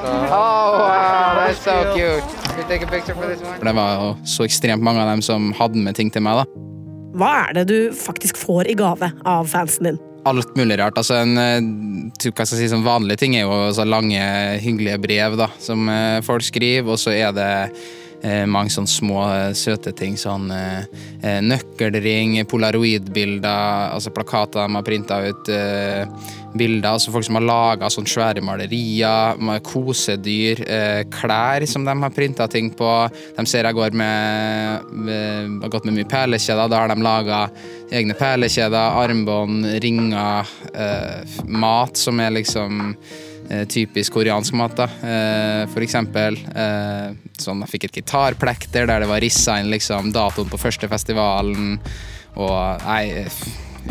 Oh, 0.06 0.78
wow, 0.78 1.35
that's 1.35 1.62
so 1.64 1.75
cute. 1.95 2.23
Can 2.45 2.59
you 2.59 2.68
take 2.68 2.83
a 2.83 2.87
picture 2.87 3.14
for 3.14 3.26
this 3.26 3.42
one? 3.42 3.59
Det 3.59 3.75
var 3.75 3.95
jo 3.99 4.16
så 4.25 4.47
ekstremt 4.47 4.83
mange 4.83 5.02
av 5.02 5.11
dem 5.11 5.23
som 5.23 5.52
hadde 5.59 5.83
med 5.83 5.99
ting 5.99 6.12
til 6.14 6.23
meg, 6.23 6.45
da. 6.45 6.62
Hva 7.16 7.33
er 7.49 7.56
det 7.59 7.66
du 7.71 7.78
faktisk 7.97 8.38
får 8.38 8.71
i 8.71 8.76
gave 8.78 9.11
av 9.25 9.49
fansen 9.50 9.90
din? 9.90 10.02
alt 10.26 10.56
mulig 10.59 10.78
rart. 10.80 10.97
Altså 10.99 11.21
en 11.21 11.38
eh, 11.38 11.61
hva 12.33 12.47
skal 12.47 12.56
jeg 12.56 12.64
si, 12.64 12.71
sånn 12.73 12.87
vanlig 12.87 13.18
ting 13.21 13.37
er 13.38 13.47
jo 13.47 13.71
så 13.76 13.87
lange, 13.87 14.18
hyggelige 14.62 14.99
brev 15.02 15.37
da, 15.38 15.50
som 15.62 15.87
eh, 15.92 16.18
folk 16.26 16.47
skriver, 16.47 16.90
og 16.90 17.00
så 17.00 17.14
er 17.14 17.35
det 17.37 17.47
eh, 17.47 17.87
mange 18.49 18.73
sånne 18.75 18.90
små, 18.90 19.21
eh, 19.30 19.52
søte 19.54 19.92
ting. 19.97 20.16
Sånn 20.18 20.50
eh, 20.54 20.87
eh, 21.23 21.38
nøkkelring, 21.45 22.38
polaroidbilder, 22.50 23.92
altså 23.95 24.12
plakater 24.14 24.64
de 24.66 24.78
har 24.78 24.87
printa 24.87 25.21
ut. 25.26 25.52
Eh, 25.52 26.33
bilder, 26.56 26.88
altså 26.97 27.12
folk 27.12 27.26
som 27.26 27.37
har 27.37 27.45
laga 27.45 27.90
sånne 27.92 28.09
svære 28.09 28.42
malerier, 28.45 29.37
kosedyr, 29.66 30.62
eh, 30.64 31.02
klær 31.12 31.66
som 31.68 31.85
de 31.85 31.92
har 32.00 32.14
printa 32.16 32.49
ting 32.49 32.71
på. 32.73 32.92
De 33.37 33.47
ser 33.47 33.68
jeg 33.68 33.76
går 33.76 33.92
med, 33.92 34.88
med 34.92 35.61
har 35.62 35.75
gått 35.75 35.85
med 35.85 35.99
mye 35.99 36.09
perlekjeder. 36.09 36.71
Da 36.73 36.83
har 36.83 36.88
de 36.92 37.04
laga 37.04 37.45
egne 37.92 38.16
perlekjeder, 38.18 38.97
armbånd, 39.02 39.68
ringer, 39.85 40.49
eh, 40.75 41.38
mat 41.47 41.97
som 42.00 42.21
er 42.21 42.35
liksom 42.40 42.97
eh, 42.97 43.25
typisk 43.70 44.16
koreansk 44.16 44.56
mat. 44.58 44.76
da. 44.78 44.88
Eh, 45.02 45.62
for 45.72 45.84
eksempel 45.84 46.38
eh, 46.54 47.14
sånn, 47.38 47.62
jeg 47.64 47.72
fikk 47.74 47.88
et 47.88 48.00
gitarplekter 48.00 48.88
der 48.88 49.04
det 49.04 49.10
var 49.10 49.22
rissa 49.22 49.58
inn 49.60 49.72
liksom, 49.72 50.12
datoen 50.14 50.50
på 50.50 50.60
første 50.60 50.90
festivalen. 50.90 51.76
Og 52.36 52.84
nei, 52.84 53.24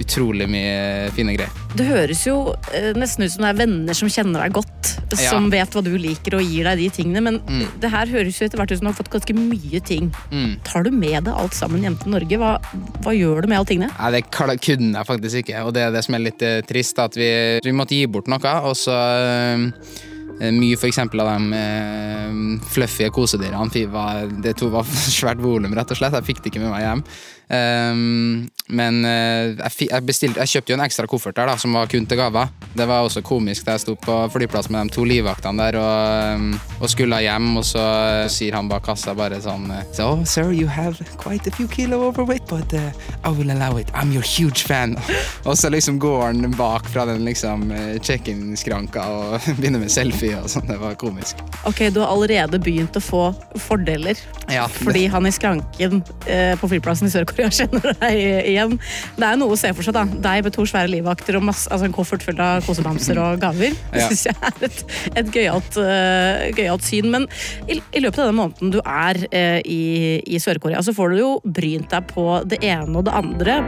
utrolig 0.01 0.47
mye 0.51 1.09
fine 1.15 1.33
greier. 1.37 1.51
Det 1.75 1.85
høres 1.87 2.21
jo 2.27 2.35
eh, 2.73 2.91
nesten 2.95 3.25
ut 3.25 3.31
som 3.33 3.43
det 3.45 3.49
er 3.53 3.59
venner 3.65 3.97
som 3.97 4.09
kjenner 4.11 4.45
deg 4.45 4.53
godt, 4.55 4.91
Ja. 5.15 5.29
som 5.31 5.49
vet 5.51 5.71
hva 5.75 5.83
du 5.85 5.91
liker 5.99 6.35
og 6.39 6.41
gir 6.43 6.63
deg 6.67 6.77
de 6.79 6.89
tingene, 6.89 7.21
men 7.23 7.39
Mm. 7.45 7.65
det 7.79 7.89
her 7.91 8.05
høres 8.07 8.39
jo 8.39 8.45
etter 8.47 8.57
hvert 8.57 8.71
ut 8.71 8.77
som 8.79 8.87
du 8.87 8.91
har 8.91 8.97
fått 8.97 9.11
ganske 9.13 9.35
mye 9.37 9.79
ting. 9.85 10.11
Mm. 10.31 10.55
Tar 10.63 10.83
du 10.83 10.91
med 10.91 11.23
deg 11.27 11.33
alt 11.33 11.53
sammen 11.53 11.81
hjem 11.83 11.97
til 12.01 12.11
Norge? 12.11 12.37
Hva, 12.41 12.55
hva 13.03 13.13
gjør 13.15 13.41
du 13.43 13.47
med 13.51 13.57
alle 13.59 13.69
tingene? 13.69 13.91
Nei, 13.99 14.11
det 14.11 14.23
kunne 14.31 14.57
jeg 14.57 15.05
faktisk 15.07 15.43
ikke, 15.43 15.63
og 15.65 15.73
det 15.75 15.83
er 15.83 15.91
det 15.95 16.03
som 16.07 16.15
er 16.15 16.25
litt 16.25 16.41
eh, 16.41 16.61
trist, 16.67 16.99
at 16.99 17.15
vi, 17.15 17.29
vi 17.63 17.71
måtte 17.75 17.95
gi 17.95 18.05
bort 18.07 18.27
noe, 18.31 18.55
og 18.65 18.75
så 18.79 18.95
eh, 18.95 20.51
mye 20.51 20.75
eksempel 20.89 21.21
av 21.23 21.29
de 21.37 21.55
eh, 21.55 22.59
fluffy 22.73 23.07
kosedyrene, 23.13 23.71
det 23.71 23.85
var 23.91 24.83
svært 25.19 25.39
volum, 25.43 25.73
rett 25.75 25.91
og 25.91 25.97
slett, 26.01 26.13
jeg 26.17 26.27
fikk 26.31 26.43
det 26.43 26.51
ikke 26.53 26.63
med 26.65 26.73
meg 26.75 26.83
hjem. 26.83 27.03
Um, 27.45 28.49
men 28.67 29.03
eh, 29.05 29.53
jeg, 29.59 29.89
jeg, 29.91 30.03
bestilte, 30.05 30.41
jeg 30.41 30.55
kjøpte 30.55 30.73
jo 30.73 30.77
en 30.79 30.83
ekstra 30.87 31.05
koffert 31.09 31.37
der 31.37 31.51
da, 31.51 31.55
som 31.61 31.75
var 31.77 31.89
kun 31.89 32.07
til 32.09 32.17
gaver. 32.17 32.49
Det 32.73 32.87
var 32.89 33.05
også 33.05 33.21
komisk 33.25 33.67
da 33.67 33.75
jeg 33.75 33.83
sto 33.83 33.93
på 34.01 34.15
flyplass 34.33 34.71
med 34.73 34.89
de 34.89 34.95
to 34.95 35.05
livvaktene 35.05 35.67
der 35.67 35.77
og, 35.77 36.39
um, 36.41 36.47
og 36.79 36.89
skulle 36.89 37.19
hjem, 37.21 37.51
og 37.61 37.65
så 37.67 37.83
eh, 37.83 38.25
sier 38.33 38.57
han 38.57 38.69
bak 38.71 38.87
kassa 38.87 39.13
bare 39.17 39.37
sånn 39.43 39.69
eh, 39.69 39.83
So, 39.95 40.09
sir, 40.25 40.49
you 40.51 40.67
have 40.67 40.97
quite 41.21 41.45
a 41.47 41.53
few 41.53 41.69
kilo 41.69 42.01
overweight, 42.07 42.47
but 42.49 42.73
uh, 42.73 42.89
I 43.23 43.29
will 43.37 43.53
allow 43.53 43.77
it. 43.77 43.93
I'm 43.93 44.11
your 44.13 44.25
huge 44.25 44.65
fan. 44.65 44.97
og 45.47 45.57
så 45.57 45.69
liksom 45.69 45.99
går 46.01 46.25
han 46.25 46.57
bak 46.57 46.89
fra 46.89 47.05
den 47.05 47.21
liksom 47.27 47.69
check-in-skranka 48.01 49.05
og 49.05 49.37
begynner 49.59 49.85
med 49.85 49.93
selfie 49.93 50.41
og 50.41 50.49
sånn. 50.49 50.65
Det 50.71 50.79
var 50.81 50.97
komisk. 50.99 51.39
Ok, 51.69 51.85
du 51.93 52.01
har 52.01 52.09
allerede 52.09 52.59
begynt 52.59 52.97
å 52.97 53.03
få 53.03 53.27
fordeler 53.61 54.17
Ja, 54.51 54.65
fordi 54.69 55.05
han 55.11 55.25
i 55.29 55.31
skranken 55.33 56.01
eh, 56.25 56.53
på 56.59 56.69
flyplassen 56.71 57.07
i 57.07 57.13
Sør-Korea 57.13 57.34
kjenner 57.34 57.94
deg 58.00 58.18
igjen. 58.52 58.76
Det 59.16 59.24
er 59.26 59.34
jo 59.34 59.40
noe 59.42 59.54
å 59.54 59.58
se 59.58 59.72
for 59.74 59.82
seg, 59.86 59.94
da. 59.96 60.04
Deg 60.04 60.44
med 60.46 60.52
to 60.54 60.62
svære 60.68 60.90
livvakter 60.92 61.36
og 61.38 61.44
masse, 61.48 61.68
altså 61.70 61.86
en 61.88 61.92
koffert 61.96 62.22
full 62.26 62.40
av 62.40 62.62
kosebamser 62.66 63.18
og 63.22 63.40
gaver. 63.42 63.74
Det 63.92 64.00
Ja. 64.00 64.08
syns 64.08 64.24
jeg 64.26 64.36
er 64.40 64.64
et, 64.68 64.84
et 65.16 65.30
gøyalt, 65.34 65.76
eh, 65.82 66.50
gøyalt 66.56 66.82
syn. 66.86 67.10
Men 67.10 67.26
i, 67.68 67.80
i 67.92 68.00
løpet 68.00 68.18
av 68.24 68.30
den 68.30 68.38
måneden 68.40 68.70
du 68.74 68.80
er 68.84 69.16
eh, 69.32 69.60
i, 69.64 70.22
i 70.26 70.38
Sør-Korea, 70.38 70.80
så 70.82 70.94
får 70.96 71.10
du 71.10 71.18
jo 71.20 71.30
brynt 71.44 71.90
deg 71.90 72.06
på 72.14 72.42
det 72.48 72.62
ene 72.64 72.96
og 72.96 73.04
det 73.08 73.14
andre. 73.14 73.60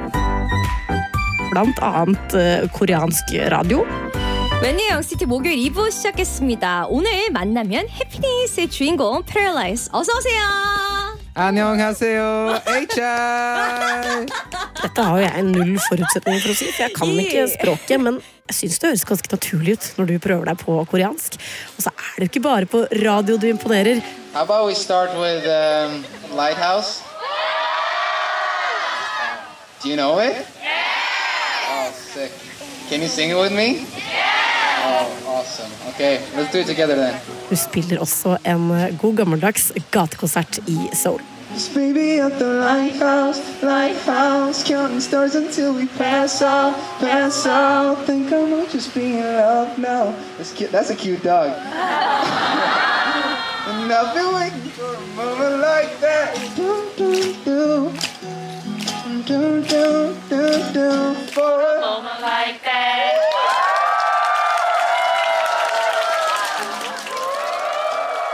Blant 1.53 1.79
annet 1.85 2.35
eh, 2.39 2.69
koreansk 2.73 3.35
radio. 3.53 3.85
웬뉴 4.63 4.85
영시티 4.93 5.27
목요일 5.27 5.59
2부 5.73 5.91
시작했습니다. 5.91 6.87
오늘 6.89 7.31
만나면 7.33 7.89
해피니스의 7.89 8.71
주인공 8.71 9.25
패럴라이스 9.25 9.91
어서 9.93 10.13
오세요. 10.17 10.96
안녕하세요, 11.37 12.61
HI! 12.67 14.27
Dette 14.83 15.03
har 15.03 15.19
jo 15.19 15.23
jeg 15.25 15.45
null 15.47 15.77
forutsetninger 15.81 16.43
for 16.43 16.53
å 16.53 16.57
si, 16.59 16.67
for 16.73 16.83
jeg 16.85 16.95
kan 16.97 17.13
ikke 17.23 17.45
språket. 17.55 18.03
Men 18.03 18.19
jeg 18.51 18.57
syns 18.59 18.81
det 18.83 18.91
høres 18.91 19.05
ganske 19.09 19.31
naturlig 19.33 19.77
ut 19.79 19.87
når 19.99 20.11
du 20.11 20.15
prøver 20.27 20.51
deg 20.51 20.61
på 20.61 20.77
koreansk. 20.91 21.39
Og 21.77 21.87
så 21.87 21.93
er 21.95 22.13
det 22.17 22.27
jo 22.27 22.31
ikke 22.33 22.45
bare 22.45 22.69
på 22.69 22.83
radio 23.05 23.39
du 23.41 23.47
imponerer. 23.49 24.03
How 24.35 24.43
about 24.43 24.67
we 24.67 24.75
start 24.75 25.11
with 25.21 25.47
um, 25.47 26.05
Lighthouse? 26.37 27.03
Do 29.83 29.89
you 29.89 29.97
know 29.97 30.19
it? 30.19 30.37
Yeah! 30.63 31.73
Oh, 31.73 31.91
sick. 31.93 32.31
Can 32.89 33.01
you 33.01 33.09
sing 33.09 33.31
it 33.31 33.37
with 33.37 33.53
me? 33.53 33.87
Yeah! 33.97 34.85
Oh, 34.85 35.26
Awesome. 35.48 35.72
Okay, 35.90 36.20
let's 36.36 36.52
do 36.52 36.60
it 36.60 36.68
together 36.68 36.96
then. 36.96 37.14
Du 37.50 37.56
spiller 37.56 38.00
også 38.00 38.38
en 38.46 38.96
god 39.02 39.16
gammeldags 39.18 39.72
gatekonsert 39.92 40.60
i 40.68 40.90
Seoul. 40.94 41.22
Baby 41.74 42.20
at 42.20 42.32
the 42.40 42.46
lighthouse, 42.46 43.42
lighthouse, 43.64 44.64
counting 44.64 45.02
stars 45.02 45.36
until 45.36 45.74
we 45.74 45.88
pass 45.98 46.42
out, 46.42 46.74
pass 47.00 47.48
out. 47.48 47.98
Think 48.06 48.32
I 48.32 48.46
might 48.46 48.72
just 48.72 48.94
be 48.94 49.02
in 49.02 49.24
love 49.24 49.78
now. 49.78 50.14
That's 50.38 50.54
cute. 50.54 50.72
That's 50.72 50.90
a 50.90 50.96
cute 50.96 51.24
dog. 51.24 51.50
and 53.68 53.92
I've 53.92 54.14
been 54.14 54.34
waiting 54.36 54.70
for 54.78 54.94
a 54.94 55.00
moment 55.16 55.62
like 55.62 56.00
that. 56.02 56.36
Do, 56.56 56.90
do, 56.98 57.34
do. 57.46 57.92
Do, 59.26 59.62
do, 59.62 60.14
do, 60.30 60.42
do. 60.74 61.16
For 61.32 61.56
a 61.62 61.80
moment 61.82 62.22
like 62.22 62.64
that. 62.64 63.17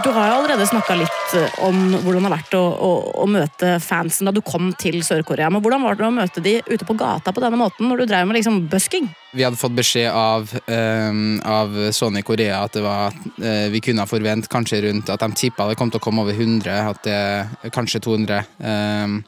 Du 0.03 0.09
har 0.11 0.25
jo 0.27 0.33
allerede 0.35 0.65
snakka 0.67 0.95
litt 0.99 1.33
eh, 1.39 1.53
om 1.63 1.77
hvordan 2.03 2.25
det 2.25 2.27
har 2.27 2.33
vært 2.33 2.55
å, 2.59 2.61
å, 2.61 2.89
å 3.23 3.27
møte 3.29 3.77
fansen 3.79 4.27
da 4.27 4.33
du 4.35 4.41
kom 4.43 4.73
til 4.75 4.97
Sør-Korea. 5.05 5.47
Men 5.53 5.63
hvordan 5.63 5.85
var 5.85 5.95
det 5.95 6.03
å 6.03 6.11
møte 6.11 6.43
de 6.43 6.57
ute 6.67 6.83
på 6.83 6.95
gata 6.99 7.31
på 7.31 7.39
denne 7.39 7.59
måten 7.61 7.87
når 7.87 8.03
du 8.03 8.11
drev 8.11 8.27
med 8.27 8.35
liksom 8.35 8.65
busking? 8.67 9.07
Vi 9.31 9.45
hadde 9.47 9.57
fått 9.57 9.77
beskjed 9.77 10.11
av, 10.11 10.51
ehm, 10.67 11.39
av 11.47 11.71
Sony 11.95 12.19
Korea 12.27 12.59
at 12.65 12.75
det 12.75 12.83
var, 12.83 13.15
eh, 13.39 13.69
vi 13.71 13.79
kunne 13.85 14.03
forvente 14.09 14.51
kanskje 14.51 14.83
rundt 14.89 15.13
at 15.13 15.23
de 15.23 15.39
tippa 15.39 15.69
det 15.69 15.79
kom 15.79 15.93
til 15.93 16.03
å 16.03 16.03
komme 16.03 16.27
over 16.27 16.35
100, 16.35 16.83
at 16.91 17.03
det, 17.07 17.71
kanskje 17.71 18.03
200. 18.03 18.43
ehm, 18.59 19.21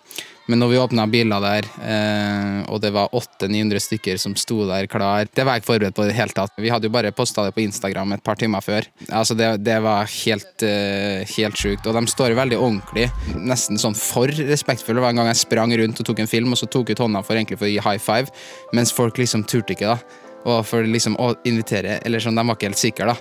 men 0.45 0.61
når 0.61 0.69
vi 0.71 0.77
åpna 0.77 1.05
biler 1.09 1.41
der, 1.41 1.67
eh, 1.81 2.59
og 2.69 2.81
det 2.83 2.91
var 2.93 3.13
800-900 3.17 3.81
stykker 3.81 4.19
som 4.21 4.35
sto 4.37 4.61
der 4.69 4.85
klar 4.91 5.25
Det 5.25 5.45
var 5.45 5.57
jeg 5.57 5.63
ikke 5.63 5.71
forberedt 5.71 5.97
på 5.97 6.05
i 6.05 6.11
det 6.11 6.17
hele 6.17 6.35
tatt. 6.37 6.53
Vi 6.61 6.69
hadde 6.69 6.85
jo 6.85 6.93
bare 6.93 7.13
posta 7.15 7.47
det 7.47 7.55
på 7.55 7.63
Instagram 7.63 8.13
et 8.13 8.23
par 8.23 8.37
timer 8.37 8.61
før. 8.61 8.85
Altså 9.09 9.37
Det, 9.37 9.49
det 9.65 9.79
var 9.81 10.05
helt, 10.05 10.65
eh, 10.67 11.25
helt 11.35 11.57
sjukt. 11.57 11.87
Og 11.87 11.97
de 11.97 12.05
står 12.11 12.37
veldig 12.37 12.59
ordentlig, 12.59 13.07
nesten 13.41 13.81
sånn 13.81 13.97
for 13.97 14.29
respektfulle. 14.29 14.99
Det 14.99 15.07
var 15.07 15.15
en 15.15 15.23
gang 15.23 15.31
jeg 15.33 15.41
sprang 15.41 15.73
rundt 15.81 15.99
og 15.99 16.09
tok 16.11 16.21
en 16.21 16.29
film, 16.29 16.53
og 16.53 16.61
så 16.61 16.69
tok 16.69 16.93
ut 16.93 17.03
hånda 17.05 17.23
for 17.25 17.35
for 17.35 17.67
å 17.67 17.71
gi 17.71 17.81
high 17.83 17.99
five, 17.99 18.31
mens 18.73 18.93
folk 18.95 19.17
liksom 19.17 19.43
turte 19.43 19.75
ikke, 19.75 19.95
da. 19.95 20.21
Og 20.45 20.61
for 20.65 20.85
liksom 20.85 21.17
å 21.17 21.33
invitere 21.43 21.99
Eller 22.05 22.21
sånn, 22.21 22.35
de 22.37 22.45
var 22.45 22.55
ikke 22.55 22.69
helt 22.69 22.81
sikre, 22.81 23.05
da. 23.13 23.15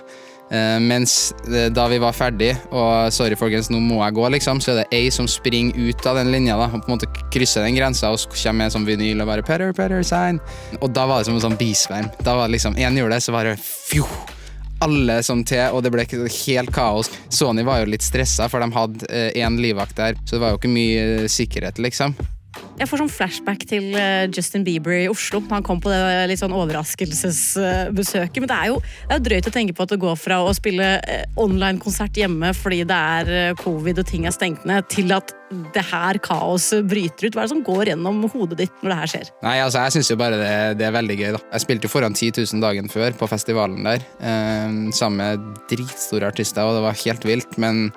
Eh, 0.51 0.79
mens 0.79 1.33
eh, 1.47 1.71
da 1.73 1.87
vi 1.89 1.97
var 2.01 2.13
ferdig, 2.13 2.51
og 2.69 3.09
sorry 3.13 3.37
folkens, 3.39 3.71
nå 3.73 3.79
må 3.81 3.97
jeg 4.03 4.15
gå, 4.17 4.27
liksom, 4.35 4.61
så 4.61 4.73
er 4.73 4.83
det 4.83 4.85
ei 4.93 5.07
som 5.13 5.29
springer 5.29 5.73
ut 5.73 6.05
av 6.05 6.19
den 6.19 6.29
linja 6.33 6.57
da, 6.59 6.69
og 6.69 6.85
på 6.85 6.91
en 6.91 6.97
måte 6.99 7.09
krysser 7.33 7.65
den 7.65 7.77
grensa 7.77 8.11
og 8.13 8.21
så 8.21 8.29
kommer 8.29 8.65
med 8.65 8.75
sånn 8.75 8.85
vinyl 8.85 9.25
og 9.25 9.31
bare 9.31 9.45
Petter, 9.45 9.73
Petter, 9.73 10.05
sign. 10.05 10.39
Og 10.81 10.93
da 10.93 11.07
var 11.09 11.21
det 11.21 11.31
som 11.31 11.39
en 11.39 11.45
sånn 11.47 11.57
bisverm. 11.59 12.11
Da 12.21 12.37
var 12.37 12.49
det 12.49 12.59
liksom, 12.59 12.77
én 12.77 12.97
gjorde 12.99 13.17
det, 13.17 13.25
så 13.25 13.35
var 13.35 13.49
det 13.49 13.57
fjo. 13.61 14.05
Alle 14.85 15.21
som 15.25 15.41
til, 15.47 15.63
og 15.73 15.81
det 15.85 15.89
ble 15.95 16.05
helt 16.05 16.73
kaos. 16.75 17.09
Sony 17.33 17.63
var 17.65 17.81
jo 17.81 17.89
litt 17.89 18.05
stressa, 18.05 18.49
for 18.51 18.61
de 18.61 18.69
hadde 18.75 19.25
én 19.33 19.57
livvakt 19.63 19.97
der, 19.97 20.19
så 20.25 20.35
det 20.35 20.45
var 20.45 20.53
jo 20.53 20.61
ikke 20.61 20.75
mye 20.75 21.05
eh, 21.23 21.29
sikkerhet, 21.31 21.81
liksom. 21.81 22.13
Jeg 22.75 22.89
får 22.91 22.99
sånn 22.99 23.11
flashback 23.11 23.61
til 23.69 23.93
eh, 23.95 24.25
Justin 24.35 24.65
Bieber 24.65 24.97
i 24.97 25.07
Oslo. 25.07 25.39
Han 25.47 25.63
kom 25.63 25.79
på 25.83 25.91
det 25.91 26.25
litt 26.27 26.41
sånn 26.41 26.55
overraskelsesbesøket. 26.55 28.41
Men 28.43 28.51
det 28.51 28.57
er, 28.57 28.71
jo, 28.73 28.81
det 28.83 29.15
er 29.15 29.21
jo 29.21 29.25
drøyt 29.29 29.47
å 29.47 29.53
tenke 29.55 29.75
på 29.77 29.85
at 29.85 29.93
det 29.93 30.01
går 30.01 30.17
fra 30.19 30.41
å 30.43 30.51
spille 30.55 30.89
eh, 30.99 31.23
online-konsert 31.39 32.19
hjemme 32.19 32.51
fordi 32.57 32.81
det 32.89 32.97
er 33.19 33.31
eh, 33.31 33.55
covid 33.61 34.03
og 34.03 34.09
ting 34.09 34.27
er 34.27 34.35
stengt 34.35 34.67
ned, 34.67 34.89
til 34.91 35.15
at 35.15 35.31
det 35.75 35.85
her 35.87 36.19
kaoset 36.25 36.83
bryter 36.89 37.29
ut. 37.29 37.37
Hva 37.37 37.45
er 37.45 37.47
det 37.47 37.53
som 37.53 37.63
går 37.63 37.93
gjennom 37.93 38.19
hodet 38.33 38.59
ditt 38.65 38.83
når 38.83 38.91
det 38.91 38.99
her 38.99 39.13
skjer? 39.13 39.31
Nei, 39.45 39.55
altså 39.63 39.85
jeg 39.85 39.95
syns 39.95 40.11
jo 40.11 40.19
bare 40.19 40.41
det, 40.41 40.53
det 40.81 40.89
er 40.89 40.97
veldig 40.97 41.19
gøy, 41.21 41.31
da. 41.37 41.43
Jeg 41.55 41.63
spilte 41.63 41.87
jo 41.87 41.95
foran 41.95 42.17
10 42.17 42.43
000 42.43 42.65
dagen 42.65 42.91
før 42.91 43.15
på 43.15 43.31
festivalen 43.31 43.87
der, 43.87 44.03
eh, 44.19 44.77
sammen 44.97 45.23
med 45.23 45.49
dritstore 45.71 46.27
artister, 46.33 46.67
og 46.67 46.75
det 46.75 46.85
var 46.89 47.03
helt 47.05 47.29
vilt. 47.31 47.55
Men 47.61 47.87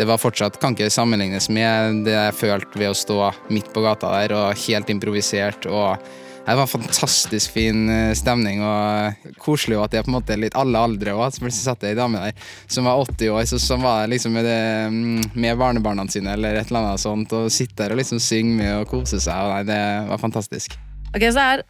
det 0.00 0.08
var 0.08 0.20
fortsatt 0.20 0.56
kan 0.60 0.72
ikke 0.72 0.88
sammenlignes 0.88 1.50
med 1.52 2.06
det 2.06 2.16
jeg 2.16 2.36
følte 2.38 2.80
ved 2.80 2.88
å 2.88 2.96
stå 2.96 3.18
midt 3.52 3.68
på 3.74 3.82
gata 3.84 4.08
der, 4.14 4.32
og 4.32 4.64
helt 4.64 4.88
improvisert. 4.92 5.68
og 5.68 6.00
det 6.46 6.56
var 6.56 6.66
fantastisk 6.66 7.52
fin 7.52 7.84
eh, 7.92 8.14
stemning 8.16 8.62
og 8.64 9.34
koselig 9.38 9.76
og 9.76 9.84
at 9.84 9.92
det 9.92 9.98
er 10.00 10.06
på 10.06 10.10
en 10.10 10.16
måte 10.16 10.38
litt 10.40 10.56
alle 10.58 10.80
aldre 10.80 11.12
òg. 11.12 11.36
Plutselig 11.36 11.66
satt 11.66 11.84
det 11.84 11.92
ei 11.92 11.98
dame 11.98 12.22
der 12.24 12.48
som 12.64 12.88
var 12.88 13.02
80 13.04 13.34
år, 13.34 13.44
så, 13.46 13.60
som 13.60 13.84
var 13.84 14.08
liksom 14.10 14.34
med, 14.34 14.48
det, 14.48 14.62
mm, 14.90 15.36
med 15.36 15.60
barnebarna 15.60 16.08
sine 16.10 16.32
eller 16.34 16.56
et 16.58 16.72
eller 16.72 16.88
annet 16.88 17.04
sånt, 17.04 17.36
og 17.36 17.52
sitte 17.52 17.84
der 17.84 17.94
og 17.94 18.00
liksom 18.00 18.22
synge 18.24 18.56
med 18.56 18.72
og 18.80 18.88
kose 18.90 19.20
seg. 19.20 19.36
Og 19.36 19.52
nei, 19.52 19.62
det 19.68 19.80
var 20.08 20.24
fantastisk. 20.24 20.74
Ok, 21.12 21.28
så 21.28 21.44
er 21.44 21.64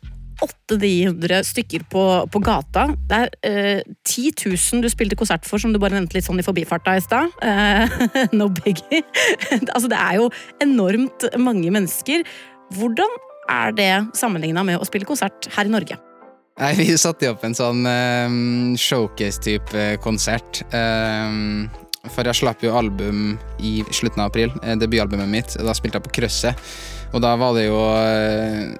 800-900 0.44 1.40
stykker 1.46 1.86
på, 1.92 2.04
på 2.32 2.42
gata. 2.44 2.86
Det 3.08 3.18
er 3.18 3.32
eh, 3.46 3.82
10 4.06 4.32
000 4.46 4.84
du 4.84 4.90
spilte 4.92 5.18
konsert 5.18 5.48
for, 5.48 5.62
som 5.62 5.74
du 5.74 5.80
bare 5.82 5.96
nevnte 5.98 6.18
litt 6.18 6.26
sånn 6.26 6.40
i 6.40 6.46
forbifarta 6.46 6.96
i 6.96 7.02
stad. 7.04 7.32
Eh, 7.44 7.98
no 8.38 8.50
biggie. 8.60 9.02
altså, 9.74 9.88
det 9.90 9.98
er 9.98 10.20
jo 10.20 10.30
enormt 10.64 11.28
mange 11.40 11.72
mennesker. 11.72 12.24
Hvordan 12.76 13.18
er 13.50 13.74
det 13.74 13.92
sammenligna 14.18 14.64
med 14.66 14.80
å 14.80 14.86
spille 14.88 15.08
konsert 15.08 15.50
her 15.56 15.68
i 15.68 15.74
Norge? 15.74 15.98
Nei, 16.60 16.74
Vi 16.76 16.90
satte 17.00 17.30
opp 17.32 17.44
en 17.46 17.56
sånn 17.56 17.86
eh, 17.88 18.34
showcase-type 18.80 19.86
konsert. 20.04 20.64
Eh, 20.76 21.38
for 22.08 22.24
jeg 22.24 22.38
slapp 22.38 22.62
jo 22.64 22.72
album 22.76 23.34
i 23.60 23.80
slutten 23.92 24.22
av 24.22 24.30
april, 24.30 24.52
eh, 24.62 24.76
debutalbumet 24.80 25.28
mitt. 25.28 25.56
Da 25.60 25.74
spilte 25.76 26.00
jeg 26.00 26.06
på 26.08 26.14
Krøsset. 26.20 26.70
Og 27.10 27.22
da 27.22 27.34
var 27.38 27.56
det 27.56 27.66
jo 27.66 27.78
eh, 27.98 28.70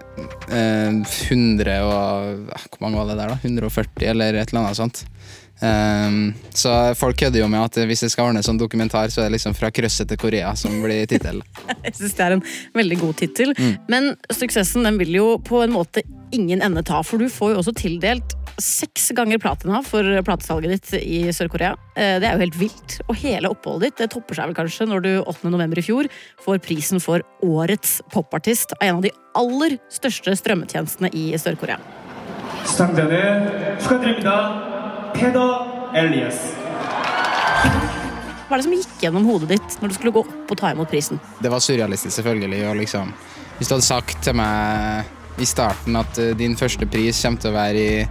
eh, 0.55 0.99
100 1.03 1.79
og 1.83 2.51
eh, 2.55 2.67
Hvor 2.71 2.85
mange 2.85 3.01
var 3.01 3.11
det 3.11 3.19
der, 3.19 3.33
da? 3.35 3.39
140, 3.43 4.07
eller 4.13 4.39
et 4.39 4.53
eller 4.53 4.63
annet 4.67 4.79
sånt. 4.79 5.05
Um, 5.61 6.31
så 6.57 6.95
folk 6.97 7.19
kødder 7.21 7.43
jo 7.43 7.49
med 7.53 7.61
at 7.61 7.75
hvis 7.85 8.01
jeg 8.07 8.15
skal 8.15 8.31
ordne 8.31 8.41
sånn 8.41 8.57
dokumentar, 8.57 9.11
så 9.13 9.21
er 9.21 9.29
det 9.29 9.35
liksom 9.35 9.53
fra 9.59 9.69
krøsset 9.69 10.09
til 10.09 10.17
Korea 10.23 10.55
som 10.57 10.79
blir 10.81 11.05
tittelen. 11.11 11.45
Jeg 11.85 11.99
syns 11.99 12.17
det 12.17 12.25
er 12.25 12.37
en 12.39 12.45
veldig 12.79 12.99
god 13.03 13.19
tittel. 13.21 13.53
Men 13.93 14.15
suksessen 14.33 14.89
den 14.89 14.97
vil 15.03 15.13
jo 15.19 15.27
på 15.45 15.61
en 15.61 15.75
måte 15.75 16.07
ingen 16.33 16.65
ende 16.65 16.85
ta, 16.87 17.03
for 17.05 17.21
du 17.21 17.29
får 17.29 17.53
jo 17.53 17.61
også 17.61 17.77
tildelt 17.77 18.33
seks 18.65 19.11
ganger 19.17 19.41
platina 19.43 19.81
for 19.87 20.07
platesalget 20.27 20.75
ditt 20.77 21.03
i 21.03 21.21
Sør-Korea. 21.35 21.75
Eh, 21.95 22.19
det 22.23 22.29
er 22.29 22.37
jo 22.37 22.45
helt 22.45 22.59
vilt. 22.61 22.97
Og 23.09 23.19
hele 23.21 23.51
oppholdet 23.53 23.91
ditt 23.91 24.05
det 24.05 24.11
topper 24.15 24.39
seg 24.39 24.51
vel 24.51 24.59
kanskje 24.59 24.89
når 24.91 25.05
du 25.07 25.11
8.11. 25.23 25.79
i 25.81 25.87
fjor 25.87 26.11
får 26.45 26.63
prisen 26.65 27.03
for 27.03 27.25
Årets 27.47 27.99
popartist 28.13 28.75
av 28.79 28.87
en 28.87 29.01
av 29.01 29.07
de 29.07 29.13
aller 29.39 29.79
største 29.93 30.37
strømmetjenestene 30.41 31.13
i 31.17 31.31
Sør-Korea. 31.41 31.81
Hva 38.51 38.57
er 38.57 38.59
det 38.59 38.67
som 38.67 38.75
gikk 38.75 39.03
gjennom 39.05 39.27
hodet 39.31 39.53
ditt 39.53 39.79
når 39.79 39.93
du 39.93 39.95
skulle 39.95 40.13
gå 40.15 40.25
opp 40.27 40.51
og 40.51 40.59
ta 40.59 40.73
imot 40.75 40.91
prisen? 40.91 41.21
Det 41.39 41.51
var 41.53 41.63
surrealistisk, 41.63 42.17
selvfølgelig. 42.17 42.65
og 42.67 42.77
Liksom, 42.81 43.13
hvis 43.59 43.71
du 43.71 43.77
hadde 43.77 43.87
sagt 43.87 44.23
til 44.27 44.35
meg 44.41 45.07
i 45.41 45.47
starten 45.49 45.97
at 46.01 46.19
eh, 46.19 46.35
din 46.37 46.57
første 46.59 46.87
pris 46.91 47.23
kommer 47.23 47.41
til 47.41 47.53
å 47.53 47.57
være 47.57 47.81
i 47.81 48.05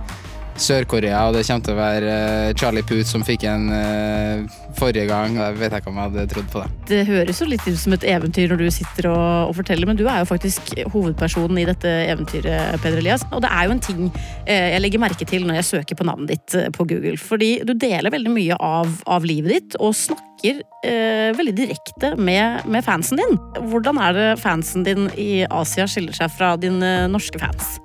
Sør-Korea, 0.60 1.22
og 1.28 1.36
det 1.38 1.45
kommer 1.48 1.65
til 1.65 1.76
å 1.76 1.80
være 1.80 2.13
eh, 2.13 2.50
Charlie 2.60 2.84
Puth 2.84 3.08
som 3.08 3.24
fikk 3.26 3.45
en 3.48 3.69
eh, 3.74 4.43
forrige 4.78 5.08
gang, 5.10 5.38
Jeg 5.39 5.58
vet 5.60 5.76
ikke 5.78 5.91
om 5.91 6.00
jeg 6.00 6.12
hadde 6.12 6.26
trodd 6.34 6.50
på 6.52 6.63
det. 6.63 6.69
Det 6.89 7.00
høres 7.08 7.41
jo 7.41 7.48
litt 7.48 7.65
ut 7.67 7.80
som 7.80 7.95
et 7.95 8.06
eventyr 8.12 8.52
når 8.52 8.63
du 8.63 8.67
sitter 8.74 9.10
og, 9.12 9.50
og 9.50 9.56
forteller, 9.62 9.89
men 9.89 10.00
du 10.00 10.06
er 10.08 10.22
jo 10.22 10.30
faktisk 10.30 10.74
hovedpersonen 10.93 11.62
i 11.62 11.65
dette 11.69 11.95
eventyret, 12.12 12.80
Peder 12.84 13.02
Elias. 13.02 13.26
Og 13.32 13.43
det 13.45 13.52
er 13.56 13.67
jo 13.67 13.76
en 13.78 13.84
ting 13.88 14.06
eh, 14.12 14.76
jeg 14.76 14.84
legger 14.84 15.04
merke 15.06 15.28
til 15.30 15.48
når 15.48 15.62
jeg 15.62 15.69
søker 15.72 16.00
på 16.00 16.08
navnet 16.12 16.36
ditt 16.36 16.58
på 16.76 16.88
Google. 16.91 17.17
Fordi 17.19 17.52
du 17.63 17.74
deler 17.80 18.13
veldig 18.13 18.36
mye 18.36 18.60
av, 18.60 18.93
av 19.08 19.28
livet 19.28 19.56
ditt, 19.56 19.80
og 19.80 19.95
snakker 19.98 20.63
eh, 20.86 21.30
veldig 21.39 21.56
direkte 21.56 22.15
med, 22.19 22.67
med 22.67 22.86
fansen 22.86 23.22
din. 23.22 23.38
Hvordan 23.72 24.02
er 24.04 24.17
det 24.17 24.32
fansen 24.43 24.88
din 24.88 25.08
i 25.15 25.45
Asia 25.50 25.88
skiller 25.89 26.15
seg 26.15 26.34
fra 26.36 26.56
dine 26.60 27.08
norske 27.12 27.39
fans? 27.41 27.80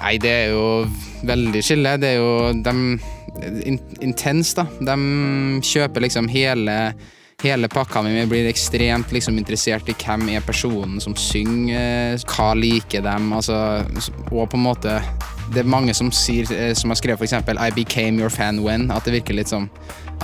Nei, 0.00 0.16
det 0.22 0.32
er 0.32 0.48
jo 0.52 0.64
veldig 1.26 1.62
skille. 1.64 1.96
Det 2.00 2.14
er 2.14 2.18
jo 2.20 2.32
de 2.62 2.74
in, 3.64 3.78
Intens, 4.04 4.54
da. 4.56 4.66
De 4.80 4.96
kjøper 5.64 6.06
liksom 6.06 6.30
hele 6.32 6.80
Hele 7.44 7.68
pakka 7.68 8.00
mi 8.00 8.22
blir 8.24 8.46
ekstremt 8.48 9.10
liksom 9.12 9.36
interessert 9.36 9.90
i 9.92 9.94
hvem 10.00 10.22
er 10.32 10.44
personen 10.44 10.96
som 11.04 11.12
synger, 11.20 12.16
hva 12.32 12.54
liker 12.56 13.04
dem, 13.04 13.26
altså, 13.36 13.58
og 14.30 14.48
på 14.48 14.56
en 14.56 14.64
måte 14.64 14.94
Det 15.52 15.60
er 15.60 15.68
mange 15.68 15.92
som 15.94 16.08
sier, 16.10 16.48
eh, 16.50 16.72
som 16.74 16.90
har 16.90 16.96
skrevet 16.96 17.26
eksempel 17.28 17.60
I 17.60 17.68
became 17.76 18.16
your 18.18 18.32
fan 18.32 18.62
when, 18.64 18.88
at 18.90 19.04
det 19.04 19.18
virker 19.18 19.36
litt 19.36 19.52
som 19.52 19.68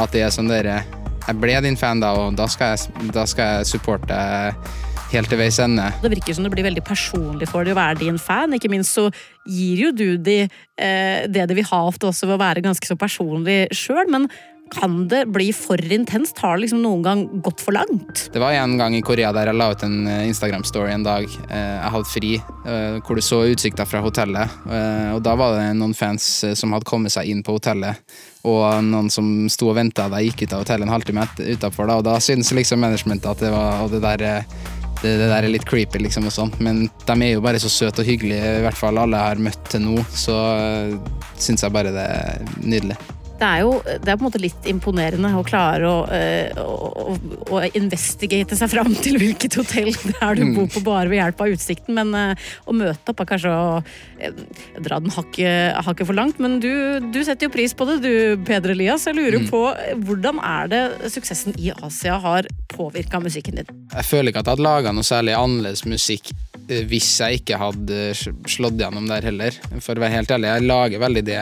at 0.01 0.15
det 0.15 0.23
er 0.25 0.33
sånn 0.33 0.49
dere 0.49 0.81
Jeg 1.29 1.37
ble 1.37 1.61
din 1.61 1.77
fan 1.77 2.01
da, 2.01 2.15
og 2.17 2.33
da 2.41 2.49
skal 2.49 2.73
jeg, 2.73 3.13
da 3.13 3.27
skal 3.29 3.59
jeg 3.59 3.69
supporte 3.75 4.17
helt 5.13 5.31
til 5.33 5.41
veis 5.41 5.59
ende. 5.63 5.89
Det 6.03 6.13
virker 6.15 6.37
som 6.37 6.47
det 6.47 6.53
blir 6.55 6.67
veldig 6.69 6.85
personlig 6.87 7.49
for 7.51 7.65
deg 7.65 7.77
å 7.77 7.81
være 7.81 8.01
din 8.05 8.19
fan. 8.21 8.55
Ikke 8.57 8.71
minst 8.73 8.97
så 8.97 9.09
gir 9.49 9.87
jo 9.89 9.93
du 9.97 10.07
de 10.17 10.39
eh, 10.47 11.27
det 11.29 11.49
de 11.51 11.59
vil 11.59 11.69
ha 11.73 11.85
ofte 11.89 12.09
også 12.11 12.29
ved 12.31 12.39
å 12.39 12.45
være 12.45 12.65
ganske 12.65 12.89
så 12.89 12.97
personlig 12.99 13.67
sjøl. 13.77 14.09
Men 14.13 14.29
kan 14.73 15.03
det 15.11 15.27
bli 15.29 15.51
for 15.53 15.77
intenst? 15.93 16.39
Har 16.41 16.57
det 16.57 16.63
liksom 16.63 16.81
noen 16.81 17.03
gang 17.05 17.23
gått 17.45 17.61
for 17.61 17.77
langt? 17.77 18.23
Det 18.33 18.41
var 18.41 18.55
en 18.57 18.79
gang 18.81 18.95
i 18.97 19.03
Korea 19.05 19.29
der 19.37 19.51
jeg 19.51 19.59
la 19.61 19.67
ut 19.75 19.83
en 19.85 19.99
eh, 20.09 20.23
Instagram-story 20.31 20.95
en 20.95 21.05
dag. 21.05 21.27
Eh, 21.51 21.75
Jeg 21.83 21.93
hadde 21.93 22.09
fri, 22.09 22.31
eh, 22.65 22.97
hvor 23.05 23.21
du 23.21 23.25
så 23.25 23.43
utsikta 23.53 23.85
fra 23.85 24.01
hotellet. 24.01 24.55
Eh, 24.65 25.11
Og 25.13 25.21
da 25.27 25.35
var 25.37 25.59
det 25.59 25.67
noen 25.77 25.93
fans 25.93 26.25
som 26.57 26.73
hadde 26.73 26.89
kommet 26.89 27.13
seg 27.13 27.29
inn 27.29 27.43
på 27.45 27.59
hotellet. 27.59 28.01
Og 28.49 28.65
noen 28.89 29.11
som 29.13 29.29
sto 29.53 29.69
og 29.71 29.77
venta 29.77 30.09
da 30.09 30.23
jeg 30.23 30.33
gikk 30.33 30.47
ut 30.49 30.55
av 30.57 30.65
hotellet 30.65 30.89
en 30.89 30.95
halvtime 30.97 31.29
utafor. 31.53 31.93
Og 31.99 32.07
da 32.09 32.17
syntes 32.25 32.55
liksom 32.57 32.81
managementet 32.81 33.29
at 33.29 33.45
det 33.45 33.53
var 33.53 33.85
og 33.85 33.93
det 33.93 34.01
der 34.03 34.47
det, 35.03 35.17
der 35.21 35.39
er 35.39 35.51
litt 35.51 35.67
creepy, 35.69 36.01
liksom, 36.07 36.29
og 36.31 36.35
sånn. 36.35 36.53
Men 36.63 36.85
de 37.07 37.17
er 37.17 37.35
jo 37.35 37.43
bare 37.45 37.61
så 37.63 37.71
søte 37.73 38.05
og 38.05 38.09
hyggelige, 38.09 38.59
i 38.61 38.67
hvert 38.67 38.79
fall 38.79 39.01
alle 39.03 39.19
jeg 39.19 39.35
har 39.35 39.43
møtt 39.49 39.73
til 39.73 39.85
nå. 39.87 39.99
Så 40.15 40.37
syns 41.37 41.67
jeg 41.67 41.75
bare 41.75 41.95
det 41.95 42.07
er 42.07 42.55
nydelig. 42.63 42.99
Det 43.43 43.49
er 43.49 43.65
jo 43.65 43.73
det 43.83 44.07
er 44.07 44.19
på 44.19 44.23
en 44.23 44.29
måte 44.29 44.41
litt 44.43 44.67
imponerende 44.71 45.33
å 45.35 45.43
klare 45.47 45.89
å, 45.89 45.97
eh, 46.15 46.55
å, 46.63 46.93
å, 47.03 47.17
å 47.59 47.63
investigate 47.75 48.55
seg 48.59 48.71
fram 48.71 48.95
til 48.95 49.19
hvilket 49.19 49.57
hotell 49.59 49.91
det 50.09 50.15
er 50.23 50.39
du 50.39 50.45
bor 50.55 50.69
på 50.71 50.85
bare 50.87 51.11
ved 51.11 51.19
hjelp 51.19 51.43
av 51.43 51.57
utsikten. 51.57 51.97
Men 51.99 52.15
eh, 52.19 52.53
å 52.71 52.77
møte 52.77 53.13
opp 53.13 53.25
er 53.25 53.31
kanskje 53.33 53.55
å 53.57 53.67
eh, 54.23 54.39
dra 54.79 55.01
den 55.03 55.15
hakket 55.15 55.83
hakke 55.89 56.07
for 56.07 56.19
langt. 56.19 56.39
Men 56.43 56.61
du, 56.63 56.71
du 57.13 57.21
setter 57.27 57.49
jo 57.49 57.55
pris 57.55 57.75
på 57.75 57.89
det, 57.89 57.99
du 58.05 58.47
Peder 58.47 58.77
Elias. 58.77 59.09
Jeg 59.09 59.19
lurer 59.19 59.43
på 59.51 59.65
eh, 59.75 59.93
hvordan 59.99 60.39
er 60.47 60.73
det 60.73 60.83
suksessen 61.17 61.59
i 61.59 61.75
Asia 61.83 62.21
har 62.23 62.49
påvirka 62.73 63.21
musikken 63.23 63.61
din? 63.61 63.77
Jeg 63.93 64.09
føler 64.09 64.31
ikke 64.31 64.45
at 64.45 64.53
jeg 64.53 64.59
hadde 64.59 64.69
laga 64.69 64.95
noe 64.95 65.07
særlig 65.07 65.37
annerledes 65.39 65.87
musikk 65.89 66.33
hvis 66.63 67.09
jeg 67.19 67.41
ikke 67.41 67.59
hadde 67.59 68.13
slått 68.49 68.79
gjennom 68.81 69.09
der 69.11 69.25
heller. 69.27 69.57
For 69.83 69.99
å 69.99 70.05
være 70.05 70.15
helt 70.15 70.31
ærlig, 70.33 70.53
jeg 70.53 70.69
lager 70.71 71.03
veldig 71.03 71.25
det, 71.27 71.41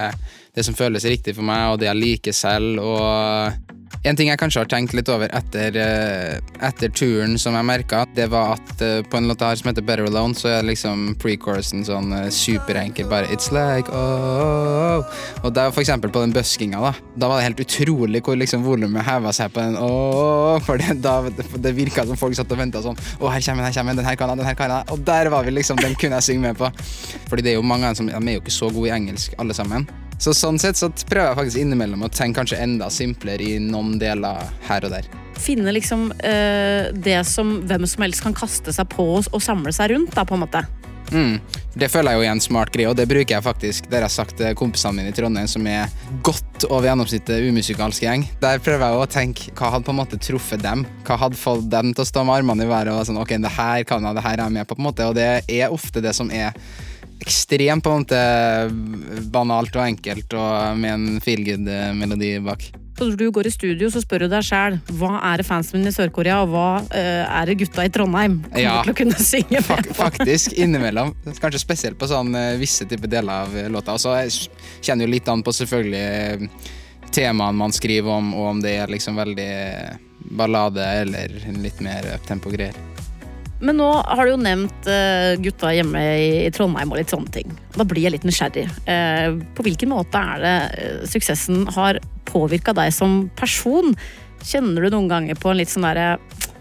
det 0.55 0.67
som 0.67 0.77
føles 0.77 1.07
riktig 1.09 1.37
for 1.37 1.47
meg, 1.47 1.73
og 1.73 1.81
det 1.81 1.91
jeg 1.91 2.01
liker 2.01 2.37
selv. 2.37 2.81
Og 2.83 3.71
en 4.01 4.17
ting 4.17 4.31
jeg 4.31 4.41
kanskje 4.41 4.63
har 4.63 4.69
tenkt 4.71 4.95
litt 4.97 5.11
over 5.13 5.29
etter, 5.37 5.75
eh, 5.77 6.39
etter 6.65 6.93
turen 6.97 7.35
som 7.41 7.57
jeg 7.59 7.67
merka, 7.69 8.07
det 8.17 8.31
var 8.33 8.55
at 8.57 8.85
eh, 8.85 9.03
på 9.05 9.19
en 9.19 9.29
låt 9.29 9.43
her 9.45 9.59
som 9.61 9.69
heter 9.69 9.85
Better 9.85 10.09
Alone, 10.09 10.33
så 10.39 10.49
er 10.55 10.65
liksom 10.65 11.19
pre-chorusen 11.21 11.85
sånn 11.85 12.15
eh, 12.17 12.31
superenkel, 12.33 13.11
bare 13.11 13.29
It's 13.29 13.51
like 13.53 13.93
oh, 13.93 14.25
oh, 14.25 15.05
oh. 15.05 15.21
Og 15.45 15.53
det 15.53 15.67
er 15.67 15.75
for 15.75 15.85
eksempel 15.85 16.13
på 16.15 16.23
den 16.25 16.33
buskinga, 16.33 16.81
da. 16.81 16.95
Da 17.21 17.29
var 17.29 17.43
det 17.43 17.51
helt 17.51 17.61
utrolig 17.67 18.25
hvor 18.25 18.41
liksom 18.41 18.65
volumet 18.65 19.05
heva 19.05 19.35
seg 19.37 19.53
på 19.53 19.61
den 19.67 19.77
oh, 19.77 19.93
oh, 19.93 20.35
oh, 20.55 20.59
For 20.65 20.81
det, 20.81 20.97
da, 21.05 21.19
det 21.29 21.77
virka 21.77 22.07
som 22.09 22.17
folk 22.21 22.39
satt 22.39 22.57
og 22.57 22.63
venta 22.63 22.81
sånn 22.85 22.97
Å, 22.97 23.29
her 23.29 23.45
kommer 23.45 23.67
den, 23.67 23.69
her 23.69 23.77
kommer 23.77 24.01
den 24.01 24.09
her 24.09 24.17
kan 24.17 24.33
jeg, 24.33 24.41
den 24.41 24.49
her 24.49 24.61
kan 24.63 24.79
jeg. 24.79 24.95
Og 24.95 25.05
der 25.05 25.29
var 25.35 25.45
vi, 25.45 25.59
liksom. 25.61 25.77
Den 25.81 25.99
kunne 26.01 26.23
jeg 26.23 26.31
synge 26.31 26.49
med 26.49 26.57
på. 26.57 26.73
Fordi 27.29 27.45
det 27.45 27.53
er 27.53 27.61
jo 27.61 27.67
mange 27.67 27.85
av 27.85 27.93
dem 27.93 28.01
som 28.01 28.09
de 28.09 28.33
er 28.33 28.41
jo 28.41 28.45
ikke 28.47 28.63
så 28.63 28.73
gode 28.73 28.89
i 28.89 28.97
engelsk, 28.97 29.37
alle 29.43 29.57
sammen. 29.57 29.85
Så 30.21 30.35
sånn 30.37 30.59
sett 30.61 30.77
så 30.77 30.91
prøver 31.09 31.31
jeg 31.31 31.39
faktisk 31.39 31.63
innimellom 31.63 32.05
å 32.05 32.11
tenke 32.13 32.43
kanskje 32.43 32.61
enda 32.61 32.91
simplere 32.93 33.41
i 33.41 33.55
noen 33.63 33.97
deler 34.01 34.51
her 34.69 34.85
og 34.85 34.93
der. 34.93 35.09
Finne 35.41 35.73
liksom 35.73 36.11
øh, 36.13 36.91
det 36.93 37.23
som 37.25 37.63
hvem 37.65 37.87
som 37.89 38.05
helst 38.05 38.27
kan 38.27 38.37
kaste 38.37 38.75
seg 38.77 38.91
på 38.93 39.07
og, 39.17 39.31
og 39.33 39.41
samle 39.41 39.73
seg 39.73 39.95
rundt, 39.95 40.13
da, 40.13 40.27
på 40.29 40.37
en 40.37 40.45
måte. 40.45 40.61
Mm. 41.11 41.41
Det 41.75 41.89
føler 41.91 42.13
jeg 42.13 42.21
jo 42.21 42.27
er 42.27 42.33
en 42.35 42.43
smart 42.43 42.73
greie, 42.75 42.91
og 42.91 42.99
det 42.99 43.07
bruker 43.11 43.33
jeg 43.35 43.45
faktisk. 43.47 43.89
Det 43.89 43.97
har 43.97 44.05
jeg 44.07 44.15
sagt 44.19 44.37
til 44.39 44.55
kompisene 44.59 45.01
mine 45.01 45.11
i 45.11 45.17
Trondheim, 45.17 45.49
som 45.51 45.65
er 45.67 45.89
godt 46.27 46.67
over 46.69 46.91
gjennomsnittet 46.91 47.49
umusikalsk 47.49 48.05
gjeng. 48.05 48.27
Der 48.43 48.61
prøver 48.63 48.85
jeg 48.85 49.01
å 49.01 49.09
tenke 49.11 49.57
hva 49.57 49.73
hadde 49.75 49.89
på 49.89 49.95
en 49.95 50.01
måte 50.03 50.21
truffet 50.21 50.63
dem. 50.63 50.85
Hva 51.09 51.19
hadde 51.25 51.41
fått 51.41 51.67
dem 51.73 51.95
til 51.95 52.05
å 52.05 52.11
stå 52.13 52.27
med 52.27 52.43
armene 52.43 52.69
i 52.69 52.71
været 52.71 52.93
og 52.93 53.09
sånn, 53.09 53.23
ok, 53.23 53.39
det 53.43 53.57
her 53.57 53.89
kan 53.89 54.05
jeg, 54.05 54.21
det 54.21 54.27
her 54.27 54.37
er 54.37 54.45
jeg 54.45 54.59
med 54.61 54.69
på, 54.69 54.77
på 54.77 54.85
en 54.85 54.91
måte. 54.91 55.09
Og 55.09 55.19
det 55.19 55.31
er 55.49 55.75
ofte 55.75 56.05
det 56.05 56.15
som 56.19 56.29
er 56.29 56.53
ekstremt 57.21 57.85
på 57.85 57.91
en 57.95 58.05
måte 58.05 58.21
banalt 59.33 59.75
og 59.77 59.85
enkelt, 59.87 60.33
og 60.37 60.79
med 60.81 60.93
en 60.97 61.21
feelgood-melodi 61.25 62.37
bak. 62.45 62.71
Så 63.01 63.07
når 63.09 63.17
du 63.17 63.31
går 63.33 63.47
i 63.49 63.53
studio, 63.55 63.89
så 63.89 64.03
spør 64.03 64.27
du 64.27 64.29
deg 64.29 64.45
sjæl 64.45 64.75
hva 64.99 65.15
er 65.31 65.41
det 65.41 65.47
fansen 65.49 65.79
min 65.81 65.89
i 65.89 65.93
Sør-Korea, 65.95 66.43
og 66.45 66.51
hva 66.53 66.67
uh, 66.83 67.23
er 67.41 67.49
det 67.49 67.55
gutta 67.63 67.87
i 67.87 67.93
Trondheim 67.93 68.41
kommer 68.45 68.61
Ja. 68.61 68.75
til 68.85 68.93
å 68.93 68.97
kunne 68.99 69.17
synge 69.17 69.63
Fak 69.65 69.87
med 69.87 69.95
på? 69.95 69.97
faktisk, 70.03 70.53
innimellom. 70.61 71.15
Kanskje 71.41 71.63
spesielt 71.63 71.97
på 72.01 72.09
sånn 72.11 72.35
eh, 72.37 72.59
visse 72.61 72.85
typer 72.91 73.09
deler 73.09 73.47
av 73.47 73.57
eh, 73.57 73.71
låta. 73.73 73.97
Og 73.97 74.03
så 74.05 74.19
kjenner 74.85 75.07
jo 75.09 75.15
litt 75.15 75.29
an 75.33 75.41
på 75.47 75.55
selvfølgelig 75.57 76.51
temaene 77.11 77.57
man 77.57 77.73
skriver 77.73 78.13
om, 78.21 78.35
og 78.37 78.51
om 78.53 78.61
det 78.61 78.77
er 78.83 78.93
liksom 78.93 79.17
veldig 79.17 79.49
ballade 80.37 80.85
eller 81.01 81.33
litt 81.57 81.81
mer 81.81 82.05
uptempo-greier. 82.19 82.77
Men 83.61 83.77
nå 83.77 83.89
har 83.93 84.25
du 84.25 84.33
jo 84.33 84.41
nevnt 84.41 84.89
eh, 84.89 85.37
gutta 85.45 85.73
hjemme 85.77 86.01
i, 86.01 86.49
Trondheim 86.55 86.93
og 86.93 87.01
litt 87.01 87.13
sånne 87.13 87.33
ting. 87.35 87.53
Da 87.77 87.85
blir 87.85 88.07
jeg 88.07 88.17
litt 88.17 88.27
nysgjerrig. 88.29 88.67
Eh, 88.89 89.37
på 89.57 89.67
hvilken 89.67 89.93
måte 89.93 90.21
er 90.21 90.45
det 90.45 90.57
eh, 90.81 91.03
suksessen 91.09 91.67
har 91.77 92.01
påvirka 92.31 92.75
deg 92.77 92.95
som 92.97 93.27
person? 93.37 93.93
Kjenner 94.41 94.87
du 94.87 94.95
noen 94.95 95.11
ganger 95.11 95.37
på 95.37 95.53
en 95.53 95.61
litt 95.61 95.73
sånn 95.73 95.85
derre 95.85 96.15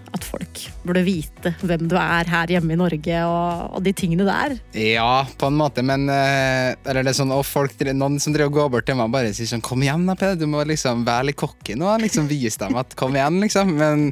at 0.10 0.26
folk 0.26 0.64
burde 0.82 1.04
vite 1.06 1.52
hvem 1.62 1.84
du 1.86 1.94
er 2.02 2.26
her 2.28 2.50
hjemme 2.50 2.74
i 2.74 2.78
Norge, 2.80 3.18
og, 3.30 3.76
og 3.78 3.84
de 3.86 3.92
tingene 3.94 4.26
der? 4.26 4.56
Ja, 4.74 5.22
på 5.38 5.52
en 5.52 5.60
måte, 5.60 5.84
men 5.86 6.10
Eller 6.10 7.04
det 7.06 7.14
er 7.14 7.20
sånn, 7.20 7.32
og 7.32 7.46
folk, 7.46 7.78
noen 7.94 8.18
som 8.20 8.34
driver 8.34 8.50
og 8.50 8.58
går 8.58 8.72
bort 8.74 8.90
til 8.90 8.98
meg 8.98 9.14
bare 9.14 9.36
sier 9.38 9.52
sånn 9.52 9.64
Kom 9.64 9.86
igjen, 9.86 10.08
da, 10.10 10.18
Peder. 10.18 10.42
Du 10.42 10.50
må 10.50 10.66
liksom 10.66 11.06
være 11.08 11.30
litt 11.30 11.40
cocky 11.40 11.78
nå. 11.78 11.94
Liksom 12.02 12.28
Vise 12.28 12.66
dem 12.66 12.82
at 12.82 12.98
kom 12.98 13.14
igjen, 13.16 13.38
liksom. 13.46 13.76
Men, 13.78 14.10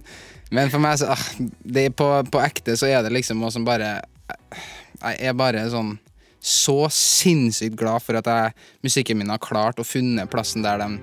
men 0.53 0.71
for 0.71 0.83
meg, 0.83 0.99
så 0.99 1.11
ah, 1.13 1.23
det 1.63 1.89
på, 1.99 2.07
på 2.31 2.41
ekte, 2.43 2.77
så 2.79 2.89
er 2.89 3.01
det 3.03 3.13
liksom 3.15 3.41
noe 3.41 3.51
som 3.53 3.65
bare 3.67 3.97
Jeg 5.01 5.29
er 5.29 5.35
bare 5.37 5.65
sånn 5.71 5.97
så 6.47 6.85
sinnssykt 6.93 7.75
glad 7.79 8.03
for 8.05 8.19
at 8.19 8.27
jeg, 8.29 8.53
musikken 8.85 9.19
min 9.19 9.31
har 9.33 9.41
klart 9.43 9.81
å 9.81 9.85
funnet 9.87 10.29
plassen 10.31 10.63
der 10.63 10.79
de, 10.79 11.01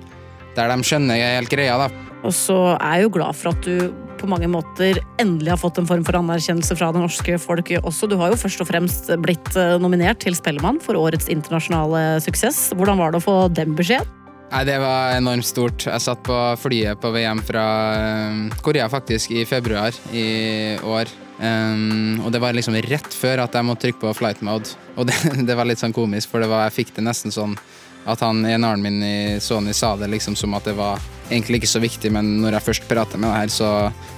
der 0.57 0.71
de 0.73 0.87
skjønner 0.87 1.21
helt 1.21 1.53
greia. 1.53 1.77
da. 1.77 1.91
Og 2.25 2.33
så 2.33 2.57
er 2.79 3.01
jeg 3.01 3.07
jo 3.09 3.15
glad 3.19 3.37
for 3.37 3.53
at 3.53 3.67
du 3.67 3.93
på 4.21 4.29
mange 4.31 4.49
måter 4.49 5.03
endelig 5.21 5.53
har 5.53 5.61
fått 5.61 5.83
en 5.83 5.89
form 5.89 6.05
for 6.07 6.17
anerkjennelse 6.17 6.79
fra 6.79 6.89
det 6.95 7.03
norske 7.03 7.37
folket 7.43 7.85
også. 7.85 8.09
Du 8.09 8.17
har 8.21 8.33
jo 8.33 8.41
først 8.41 8.63
og 8.65 8.71
fremst 8.71 9.13
blitt 9.21 9.53
eh, 9.61 9.77
nominert 9.83 10.23
til 10.25 10.37
Spellemann 10.39 10.81
for 10.81 10.97
årets 10.97 11.29
internasjonale 11.33 12.23
suksess. 12.25 12.71
Hvordan 12.73 13.03
var 13.03 13.13
det 13.13 13.21
å 13.21 13.27
få 13.27 13.37
den 13.53 13.77
beskjeden? 13.77 14.24
Nei, 14.55 14.65
Det 14.65 14.77
var 14.79 15.17
enormt 15.17 15.47
stort. 15.47 15.83
Jeg 15.89 15.99
satt 16.01 16.21
på 16.23 16.35
flyet 16.63 17.01
på 17.03 17.11
hjem 17.19 17.41
fra 17.43 17.65
eh, 17.99 18.37
Korea 18.63 18.87
faktisk 18.87 19.33
i 19.35 19.43
februar 19.51 19.97
i 20.15 20.79
år. 20.79 21.11
Um, 21.43 22.21
og 22.23 22.31
det 22.31 22.39
var 22.39 22.55
liksom 22.55 22.77
rett 22.87 23.17
før 23.19 23.43
at 23.43 23.57
jeg 23.59 23.67
måtte 23.67 23.89
trykke 23.89 23.99
på 23.99 24.13
flight 24.15 24.45
mode. 24.47 24.77
Og 24.95 25.09
det, 25.11 25.17
det 25.49 25.57
var 25.59 25.67
litt 25.67 25.83
sånn 25.83 25.97
komisk, 25.97 26.31
for 26.31 26.47
var, 26.47 26.69
jeg 26.69 26.77
fikk 26.77 26.95
det 26.95 27.03
nesten 27.03 27.35
sånn 27.35 27.59
at 28.07 28.23
han 28.23 28.45
eneren 28.47 28.85
min 28.85 29.03
i 29.03 29.17
Sony 29.43 29.75
sa 29.75 29.97
det 29.99 30.13
liksom 30.13 30.37
som 30.39 30.55
at 30.55 30.71
det 30.71 30.77
var 30.79 31.03
egentlig 31.33 31.63
ikke 31.63 31.73
så 31.75 31.83
viktig, 31.83 32.13
men 32.15 32.37
når 32.45 32.61
jeg 32.61 32.67
først 32.69 32.87
prata 32.87 33.19
med 33.19 33.33
det 33.33 33.41
her, 33.41 33.51
så 33.51 33.69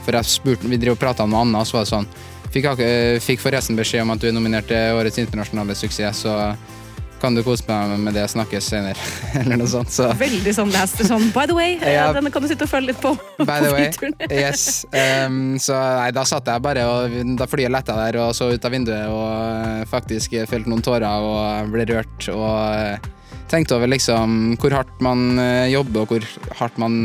For 0.05 0.18
jeg 0.18 0.29
spurte, 0.29 0.68
vi 0.68 0.77
driver 0.77 0.99
og 0.99 1.05
prata 1.07 1.25
om 1.25 1.33
noe 1.33 1.46
annet, 1.46 1.62
og 1.62 1.70
så 1.70 1.79
var 1.79 1.87
det 1.87 1.94
sånn 1.94 2.11
Fikk, 2.53 2.66
fikk 3.25 3.40
forresten 3.40 3.79
beskjed 3.79 4.05
om 4.05 4.12
at 4.12 4.20
du 4.20 4.29
er 4.29 4.35
nominert 4.37 4.68
til 4.68 4.99
årets 4.99 5.18
internasjonale 5.22 5.75
suksess, 5.79 6.27
så 6.27 6.35
kan 7.20 7.35
du 7.35 7.40
kose 7.46 7.64
meg 7.68 7.94
med 8.02 8.14
det, 8.16 8.26
snakkes 8.33 8.66
senere, 8.72 9.00
eller 9.40 9.57
noe 9.61 9.70
sånt. 9.70 9.90
Så 9.94 10.11
Veldig 10.20 10.52
sånn 10.57 10.72
laster 10.74 11.09
sånn 11.09 11.31
By 11.35 11.46
the 11.50 11.57
way, 11.57 11.76
eh, 11.81 11.94
Ja. 11.96 12.11
denne 12.16 12.31
kan 12.35 12.44
du 12.44 12.48
sitte 12.50 12.66
og 12.68 12.72
følge 12.72 12.92
litt 12.92 13.00
på. 13.02 13.14
By 13.40 13.59
the 13.64 13.72
way, 13.72 13.90
yes. 14.31 14.85
Um, 14.92 15.57
så 15.62 15.76
nei, 15.79 16.11
da 16.16 16.24
satt 16.29 16.48
jeg 16.52 16.64
bare 16.64 16.85
og 16.90 17.16
da 17.40 17.48
flyet 17.50 17.72
letta 17.72 17.96
der 17.98 18.20
og 18.24 18.35
så 18.37 18.50
ut 18.52 18.64
av 18.68 18.74
vinduet 18.76 19.09
og 19.09 19.26
eh, 19.33 19.85
faktisk 19.90 20.37
felte 20.50 20.68
noen 20.72 20.85
tårer 20.85 21.07
og 21.26 21.72
ble 21.72 21.87
rørt 21.88 22.29
og 22.35 22.48
eh, 22.76 23.12
tenkte 23.50 23.76
over 23.79 23.88
liksom 23.92 24.57
hvor 24.61 24.74
hardt 24.74 25.00
man 25.05 25.38
jobber 25.70 26.02
og 26.02 26.11
hvor 26.16 26.24
hardt 26.59 26.79
man 26.83 26.96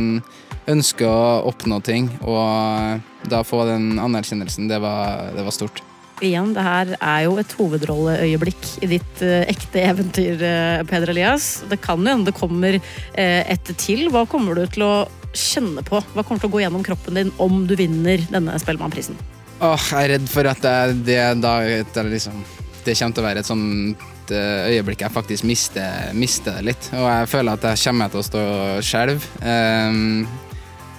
ønsker 0.71 1.05
å 1.05 1.45
oppnå 1.49 1.77
ting. 1.85 2.09
Og 2.25 3.29
da 3.29 3.43
få 3.45 3.63
den 3.69 3.99
anerkjennelsen, 4.01 4.67
det 4.71 4.79
var, 4.81 5.29
det 5.35 5.45
var 5.45 5.53
stort. 5.53 5.81
Igjen, 6.21 6.51
det 6.53 6.61
her 6.61 6.91
er 6.99 7.21
jo 7.25 7.37
et 7.41 7.53
hovedrolleøyeblikk 7.57 8.65
i 8.85 8.89
ditt 8.91 9.21
eh, 9.25 9.47
ekte 9.49 9.81
eventyr, 9.81 10.43
eh, 10.45 10.81
Peder 10.85 11.09
Elias. 11.09 11.63
Det 11.69 11.79
kan 11.81 11.97
jo 11.97 12.13
hende 12.13 12.29
det 12.29 12.37
kommer 12.37 12.77
eh, 12.77 13.41
et 13.49 13.71
til. 13.81 14.05
Hva 14.13 14.27
kommer 14.29 14.59
du 14.59 14.67
til 14.69 14.85
å 14.85 14.93
kjenne 15.33 15.81
på? 15.87 15.97
Hva 16.13 16.21
kommer 16.21 16.43
til 16.43 16.51
å 16.51 16.53
gå 16.53 16.61
gjennom 16.61 16.85
kroppen 16.85 17.17
din 17.17 17.31
om 17.41 17.63
du 17.65 17.73
vinner 17.79 18.21
denne 18.29 18.59
Spellemannprisen? 18.61 19.17
Åh, 19.65 19.87
jeg 19.89 20.11
er 20.11 20.13
redd 20.15 20.29
for 20.29 20.49
at 20.51 20.61
det, 20.61 20.75
det, 21.09 21.17
da, 21.41 21.55
det, 21.65 22.05
liksom, 22.13 22.37
det 22.85 22.97
kommer 22.99 23.17
til 23.17 23.23
å 23.23 23.27
være 23.27 23.41
et 23.41 23.49
sånt 23.49 24.07
øyeblikk 24.31 25.01
jeg 25.03 25.11
faktisk 25.11 25.43
mister, 25.49 26.13
mister 26.13 26.59
det 26.59 26.67
litt. 26.69 26.91
Og 26.93 27.07
jeg 27.07 27.31
føler 27.33 27.57
at 27.57 27.65
jeg 27.71 27.81
kommer 27.87 28.13
til 28.13 28.21
å 28.21 28.27
stå 28.29 28.45
og. 28.85 29.25
Ehm, 29.41 30.29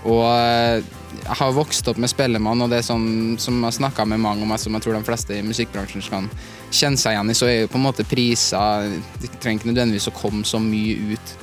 og 0.02 0.26
eh, 0.26 0.82
jeg 0.82 1.01
har 1.26 1.54
vokst 1.56 1.88
opp 1.88 2.00
med 2.02 2.10
Spellemann, 2.10 2.64
og 2.64 2.70
det 2.72 2.80
er 2.80 2.86
sånn 2.86 3.38
som 3.40 3.60
jeg 3.60 3.68
har 3.68 3.78
snakka 3.78 4.06
med 4.08 4.22
mange 4.22 4.46
om, 4.46 4.52
som 4.58 4.74
jeg 4.76 4.84
tror 4.84 4.98
de 4.98 5.06
fleste 5.06 5.38
i 5.38 5.46
musikkbransjen 5.46 6.04
kan 6.08 6.28
kjenne 6.72 7.00
seg 7.00 7.16
igjen 7.16 7.32
i, 7.32 7.38
så 7.38 7.48
er 7.48 7.56
jo 7.62 7.72
på 7.72 7.80
en 7.80 7.86
måte 7.86 8.06
priser 8.08 8.94
Det 9.20 9.32
trenger 9.38 9.60
ikke 9.60 9.72
nødvendigvis 9.72 10.08
å 10.08 10.16
komme 10.16 10.46
så 10.48 10.60
mye 10.62 11.14
ut 11.14 11.34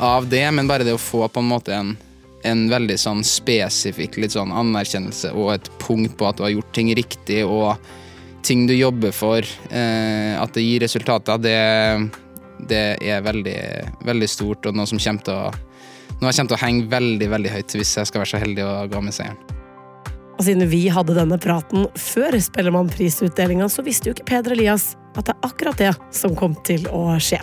av 0.00 0.28
det, 0.30 0.46
men 0.56 0.68
bare 0.70 0.86
det 0.86 0.96
å 0.96 1.02
få 1.02 1.26
på 1.28 1.42
en 1.42 1.52
måte 1.52 1.76
en 1.76 1.96
en 2.48 2.68
veldig 2.70 2.96
sånn 2.96 3.22
spesifikk 3.26 4.16
litt 4.20 4.32
sånn 4.32 4.52
anerkjennelse 4.56 5.32
og 5.36 5.54
et 5.54 5.70
punkt 5.82 6.16
på 6.18 6.28
at 6.28 6.38
du 6.38 6.46
har 6.46 6.54
gjort 6.54 6.72
ting 6.76 6.92
riktig 6.96 7.42
og 7.44 7.76
ting 8.46 8.64
du 8.68 8.72
jobber 8.72 9.12
for, 9.12 9.44
eh, 9.68 10.32
at 10.40 10.54
det 10.56 10.64
gir 10.64 10.80
resultater, 10.80 11.36
det, 11.44 11.58
det 12.70 12.84
er 13.04 13.20
veldig, 13.24 13.60
veldig 14.08 14.28
stort 14.30 14.70
og 14.70 14.78
noe 14.78 14.88
som 14.88 15.00
kommer 15.00 15.26
til 15.26 15.36
å 15.36 15.69
noe 16.20 16.30
jeg 16.30 16.36
kommer 16.36 16.52
til 16.52 16.58
å 16.58 16.64
henge 16.64 16.88
veldig 16.92 17.28
veldig 17.32 17.54
høyt 17.54 17.74
hvis 17.78 17.96
jeg 17.96 18.08
skal 18.10 18.22
være 18.22 18.32
så 18.34 18.40
heldig 18.42 18.66
å 18.66 18.74
gå 18.92 19.00
med 19.04 19.16
seieren. 19.16 19.40
Og 20.40 20.46
siden 20.46 20.68
vi 20.72 20.86
hadde 20.88 21.16
denne 21.16 21.36
praten 21.40 21.86
før 22.00 22.36
Spellemannprisutdelinga, 22.40 23.66
så 23.68 23.84
visste 23.84 24.08
jo 24.08 24.16
ikke 24.16 24.28
Peder 24.30 24.54
Elias 24.54 24.94
at 25.16 25.26
det 25.26 25.34
er 25.34 25.48
akkurat 25.48 25.80
det 25.80 25.90
som 26.16 26.36
kom 26.38 26.54
til 26.64 26.86
å 26.88 27.18
skje. 27.20 27.40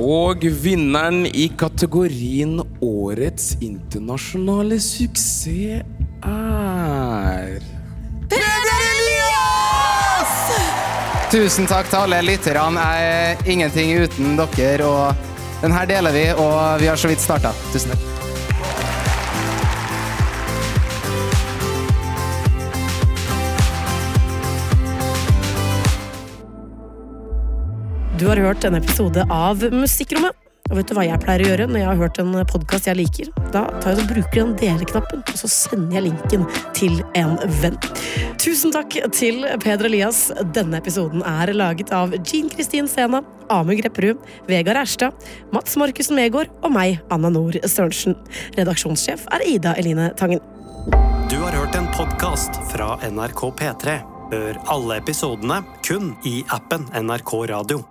Og 0.00 0.44
vinneren 0.62 1.24
i 1.26 1.48
kategorien 1.58 2.60
Årets 2.84 3.56
internasjonale 3.64 4.78
suksess 4.80 5.48
er 6.22 7.58
Peder 8.30 8.70
Elias! 8.92 10.36
Tusen 11.34 11.66
takk 11.70 11.90
til 11.90 12.04
alle 12.04 12.22
lytterne. 12.26 12.86
Jeg 12.94 13.10
er 13.10 13.50
ingenting 13.50 13.96
uten 14.04 14.38
dere. 14.38 14.86
og 14.86 15.39
den 15.60 15.72
her 15.72 15.84
deler 15.86 16.12
vi, 16.12 16.24
og 16.32 16.80
vi 16.80 16.88
har 16.88 16.96
så 16.96 17.08
vidt 17.10 17.20
starta. 17.20 17.52
Tusen 17.72 17.92
takk. 17.92 18.06
Du 28.20 28.26
har 28.28 28.36
hørt 28.36 28.64
en 28.68 28.76
episode 28.76 29.24
av 29.32 29.62
Musikkrommet. 29.72 30.49
Og 30.70 30.78
vet 30.78 30.86
du 30.86 30.94
hva 30.94 31.02
jeg 31.02 31.18
pleier 31.18 31.42
å 31.42 31.48
gjøre 31.50 31.66
når 31.66 31.80
jeg 31.80 31.88
har 31.88 31.98
hørt 31.98 32.18
en 32.22 32.34
podkast 32.46 32.86
jeg 32.86 32.98
liker? 33.00 33.30
Da 33.50 33.64
tar 33.82 33.96
jeg 33.96 34.04
og 34.04 34.12
bruker 34.12 34.38
den 34.38 34.52
deleknappen, 34.60 35.24
og 35.26 35.40
så 35.40 35.50
sender 35.50 35.98
jeg 35.98 36.04
linken 36.06 36.46
til 36.78 37.00
en 37.18 37.34
venn. 37.58 37.78
Tusen 38.40 38.70
takk 38.74 38.94
til 39.16 39.42
Peder 39.64 39.90
Elias. 39.90 40.28
Denne 40.54 40.78
episoden 40.78 41.26
er 41.26 41.50
laget 41.58 41.90
av 41.94 42.14
Jean 42.22 42.48
Kristin 42.54 42.86
Sena, 42.90 43.24
Amund 43.50 43.82
Grepperud, 43.82 44.22
Vegard 44.46 44.78
Erstad, 44.84 45.28
Mats 45.50 45.74
Markussen 45.80 46.18
Megård 46.18 46.54
og 46.62 46.70
meg, 46.78 47.02
Anna 47.10 47.34
Nord 47.34 47.58
Sørensen. 47.66 48.14
Redaksjonssjef 48.54 49.26
er 49.34 49.46
Ida 49.50 49.74
Eline 49.80 50.12
Tangen. 50.14 50.42
Du 51.30 51.38
har 51.42 51.54
hørt 51.54 51.74
en 51.78 51.90
podkast 51.94 52.62
fra 52.70 52.94
NRK 53.10 53.48
P3. 53.58 54.00
Hør 54.30 54.58
alle 54.70 55.02
episodene 55.02 55.64
kun 55.82 56.14
i 56.26 56.44
appen 56.54 56.86
NRK 56.94 57.40
Radio. 57.50 57.82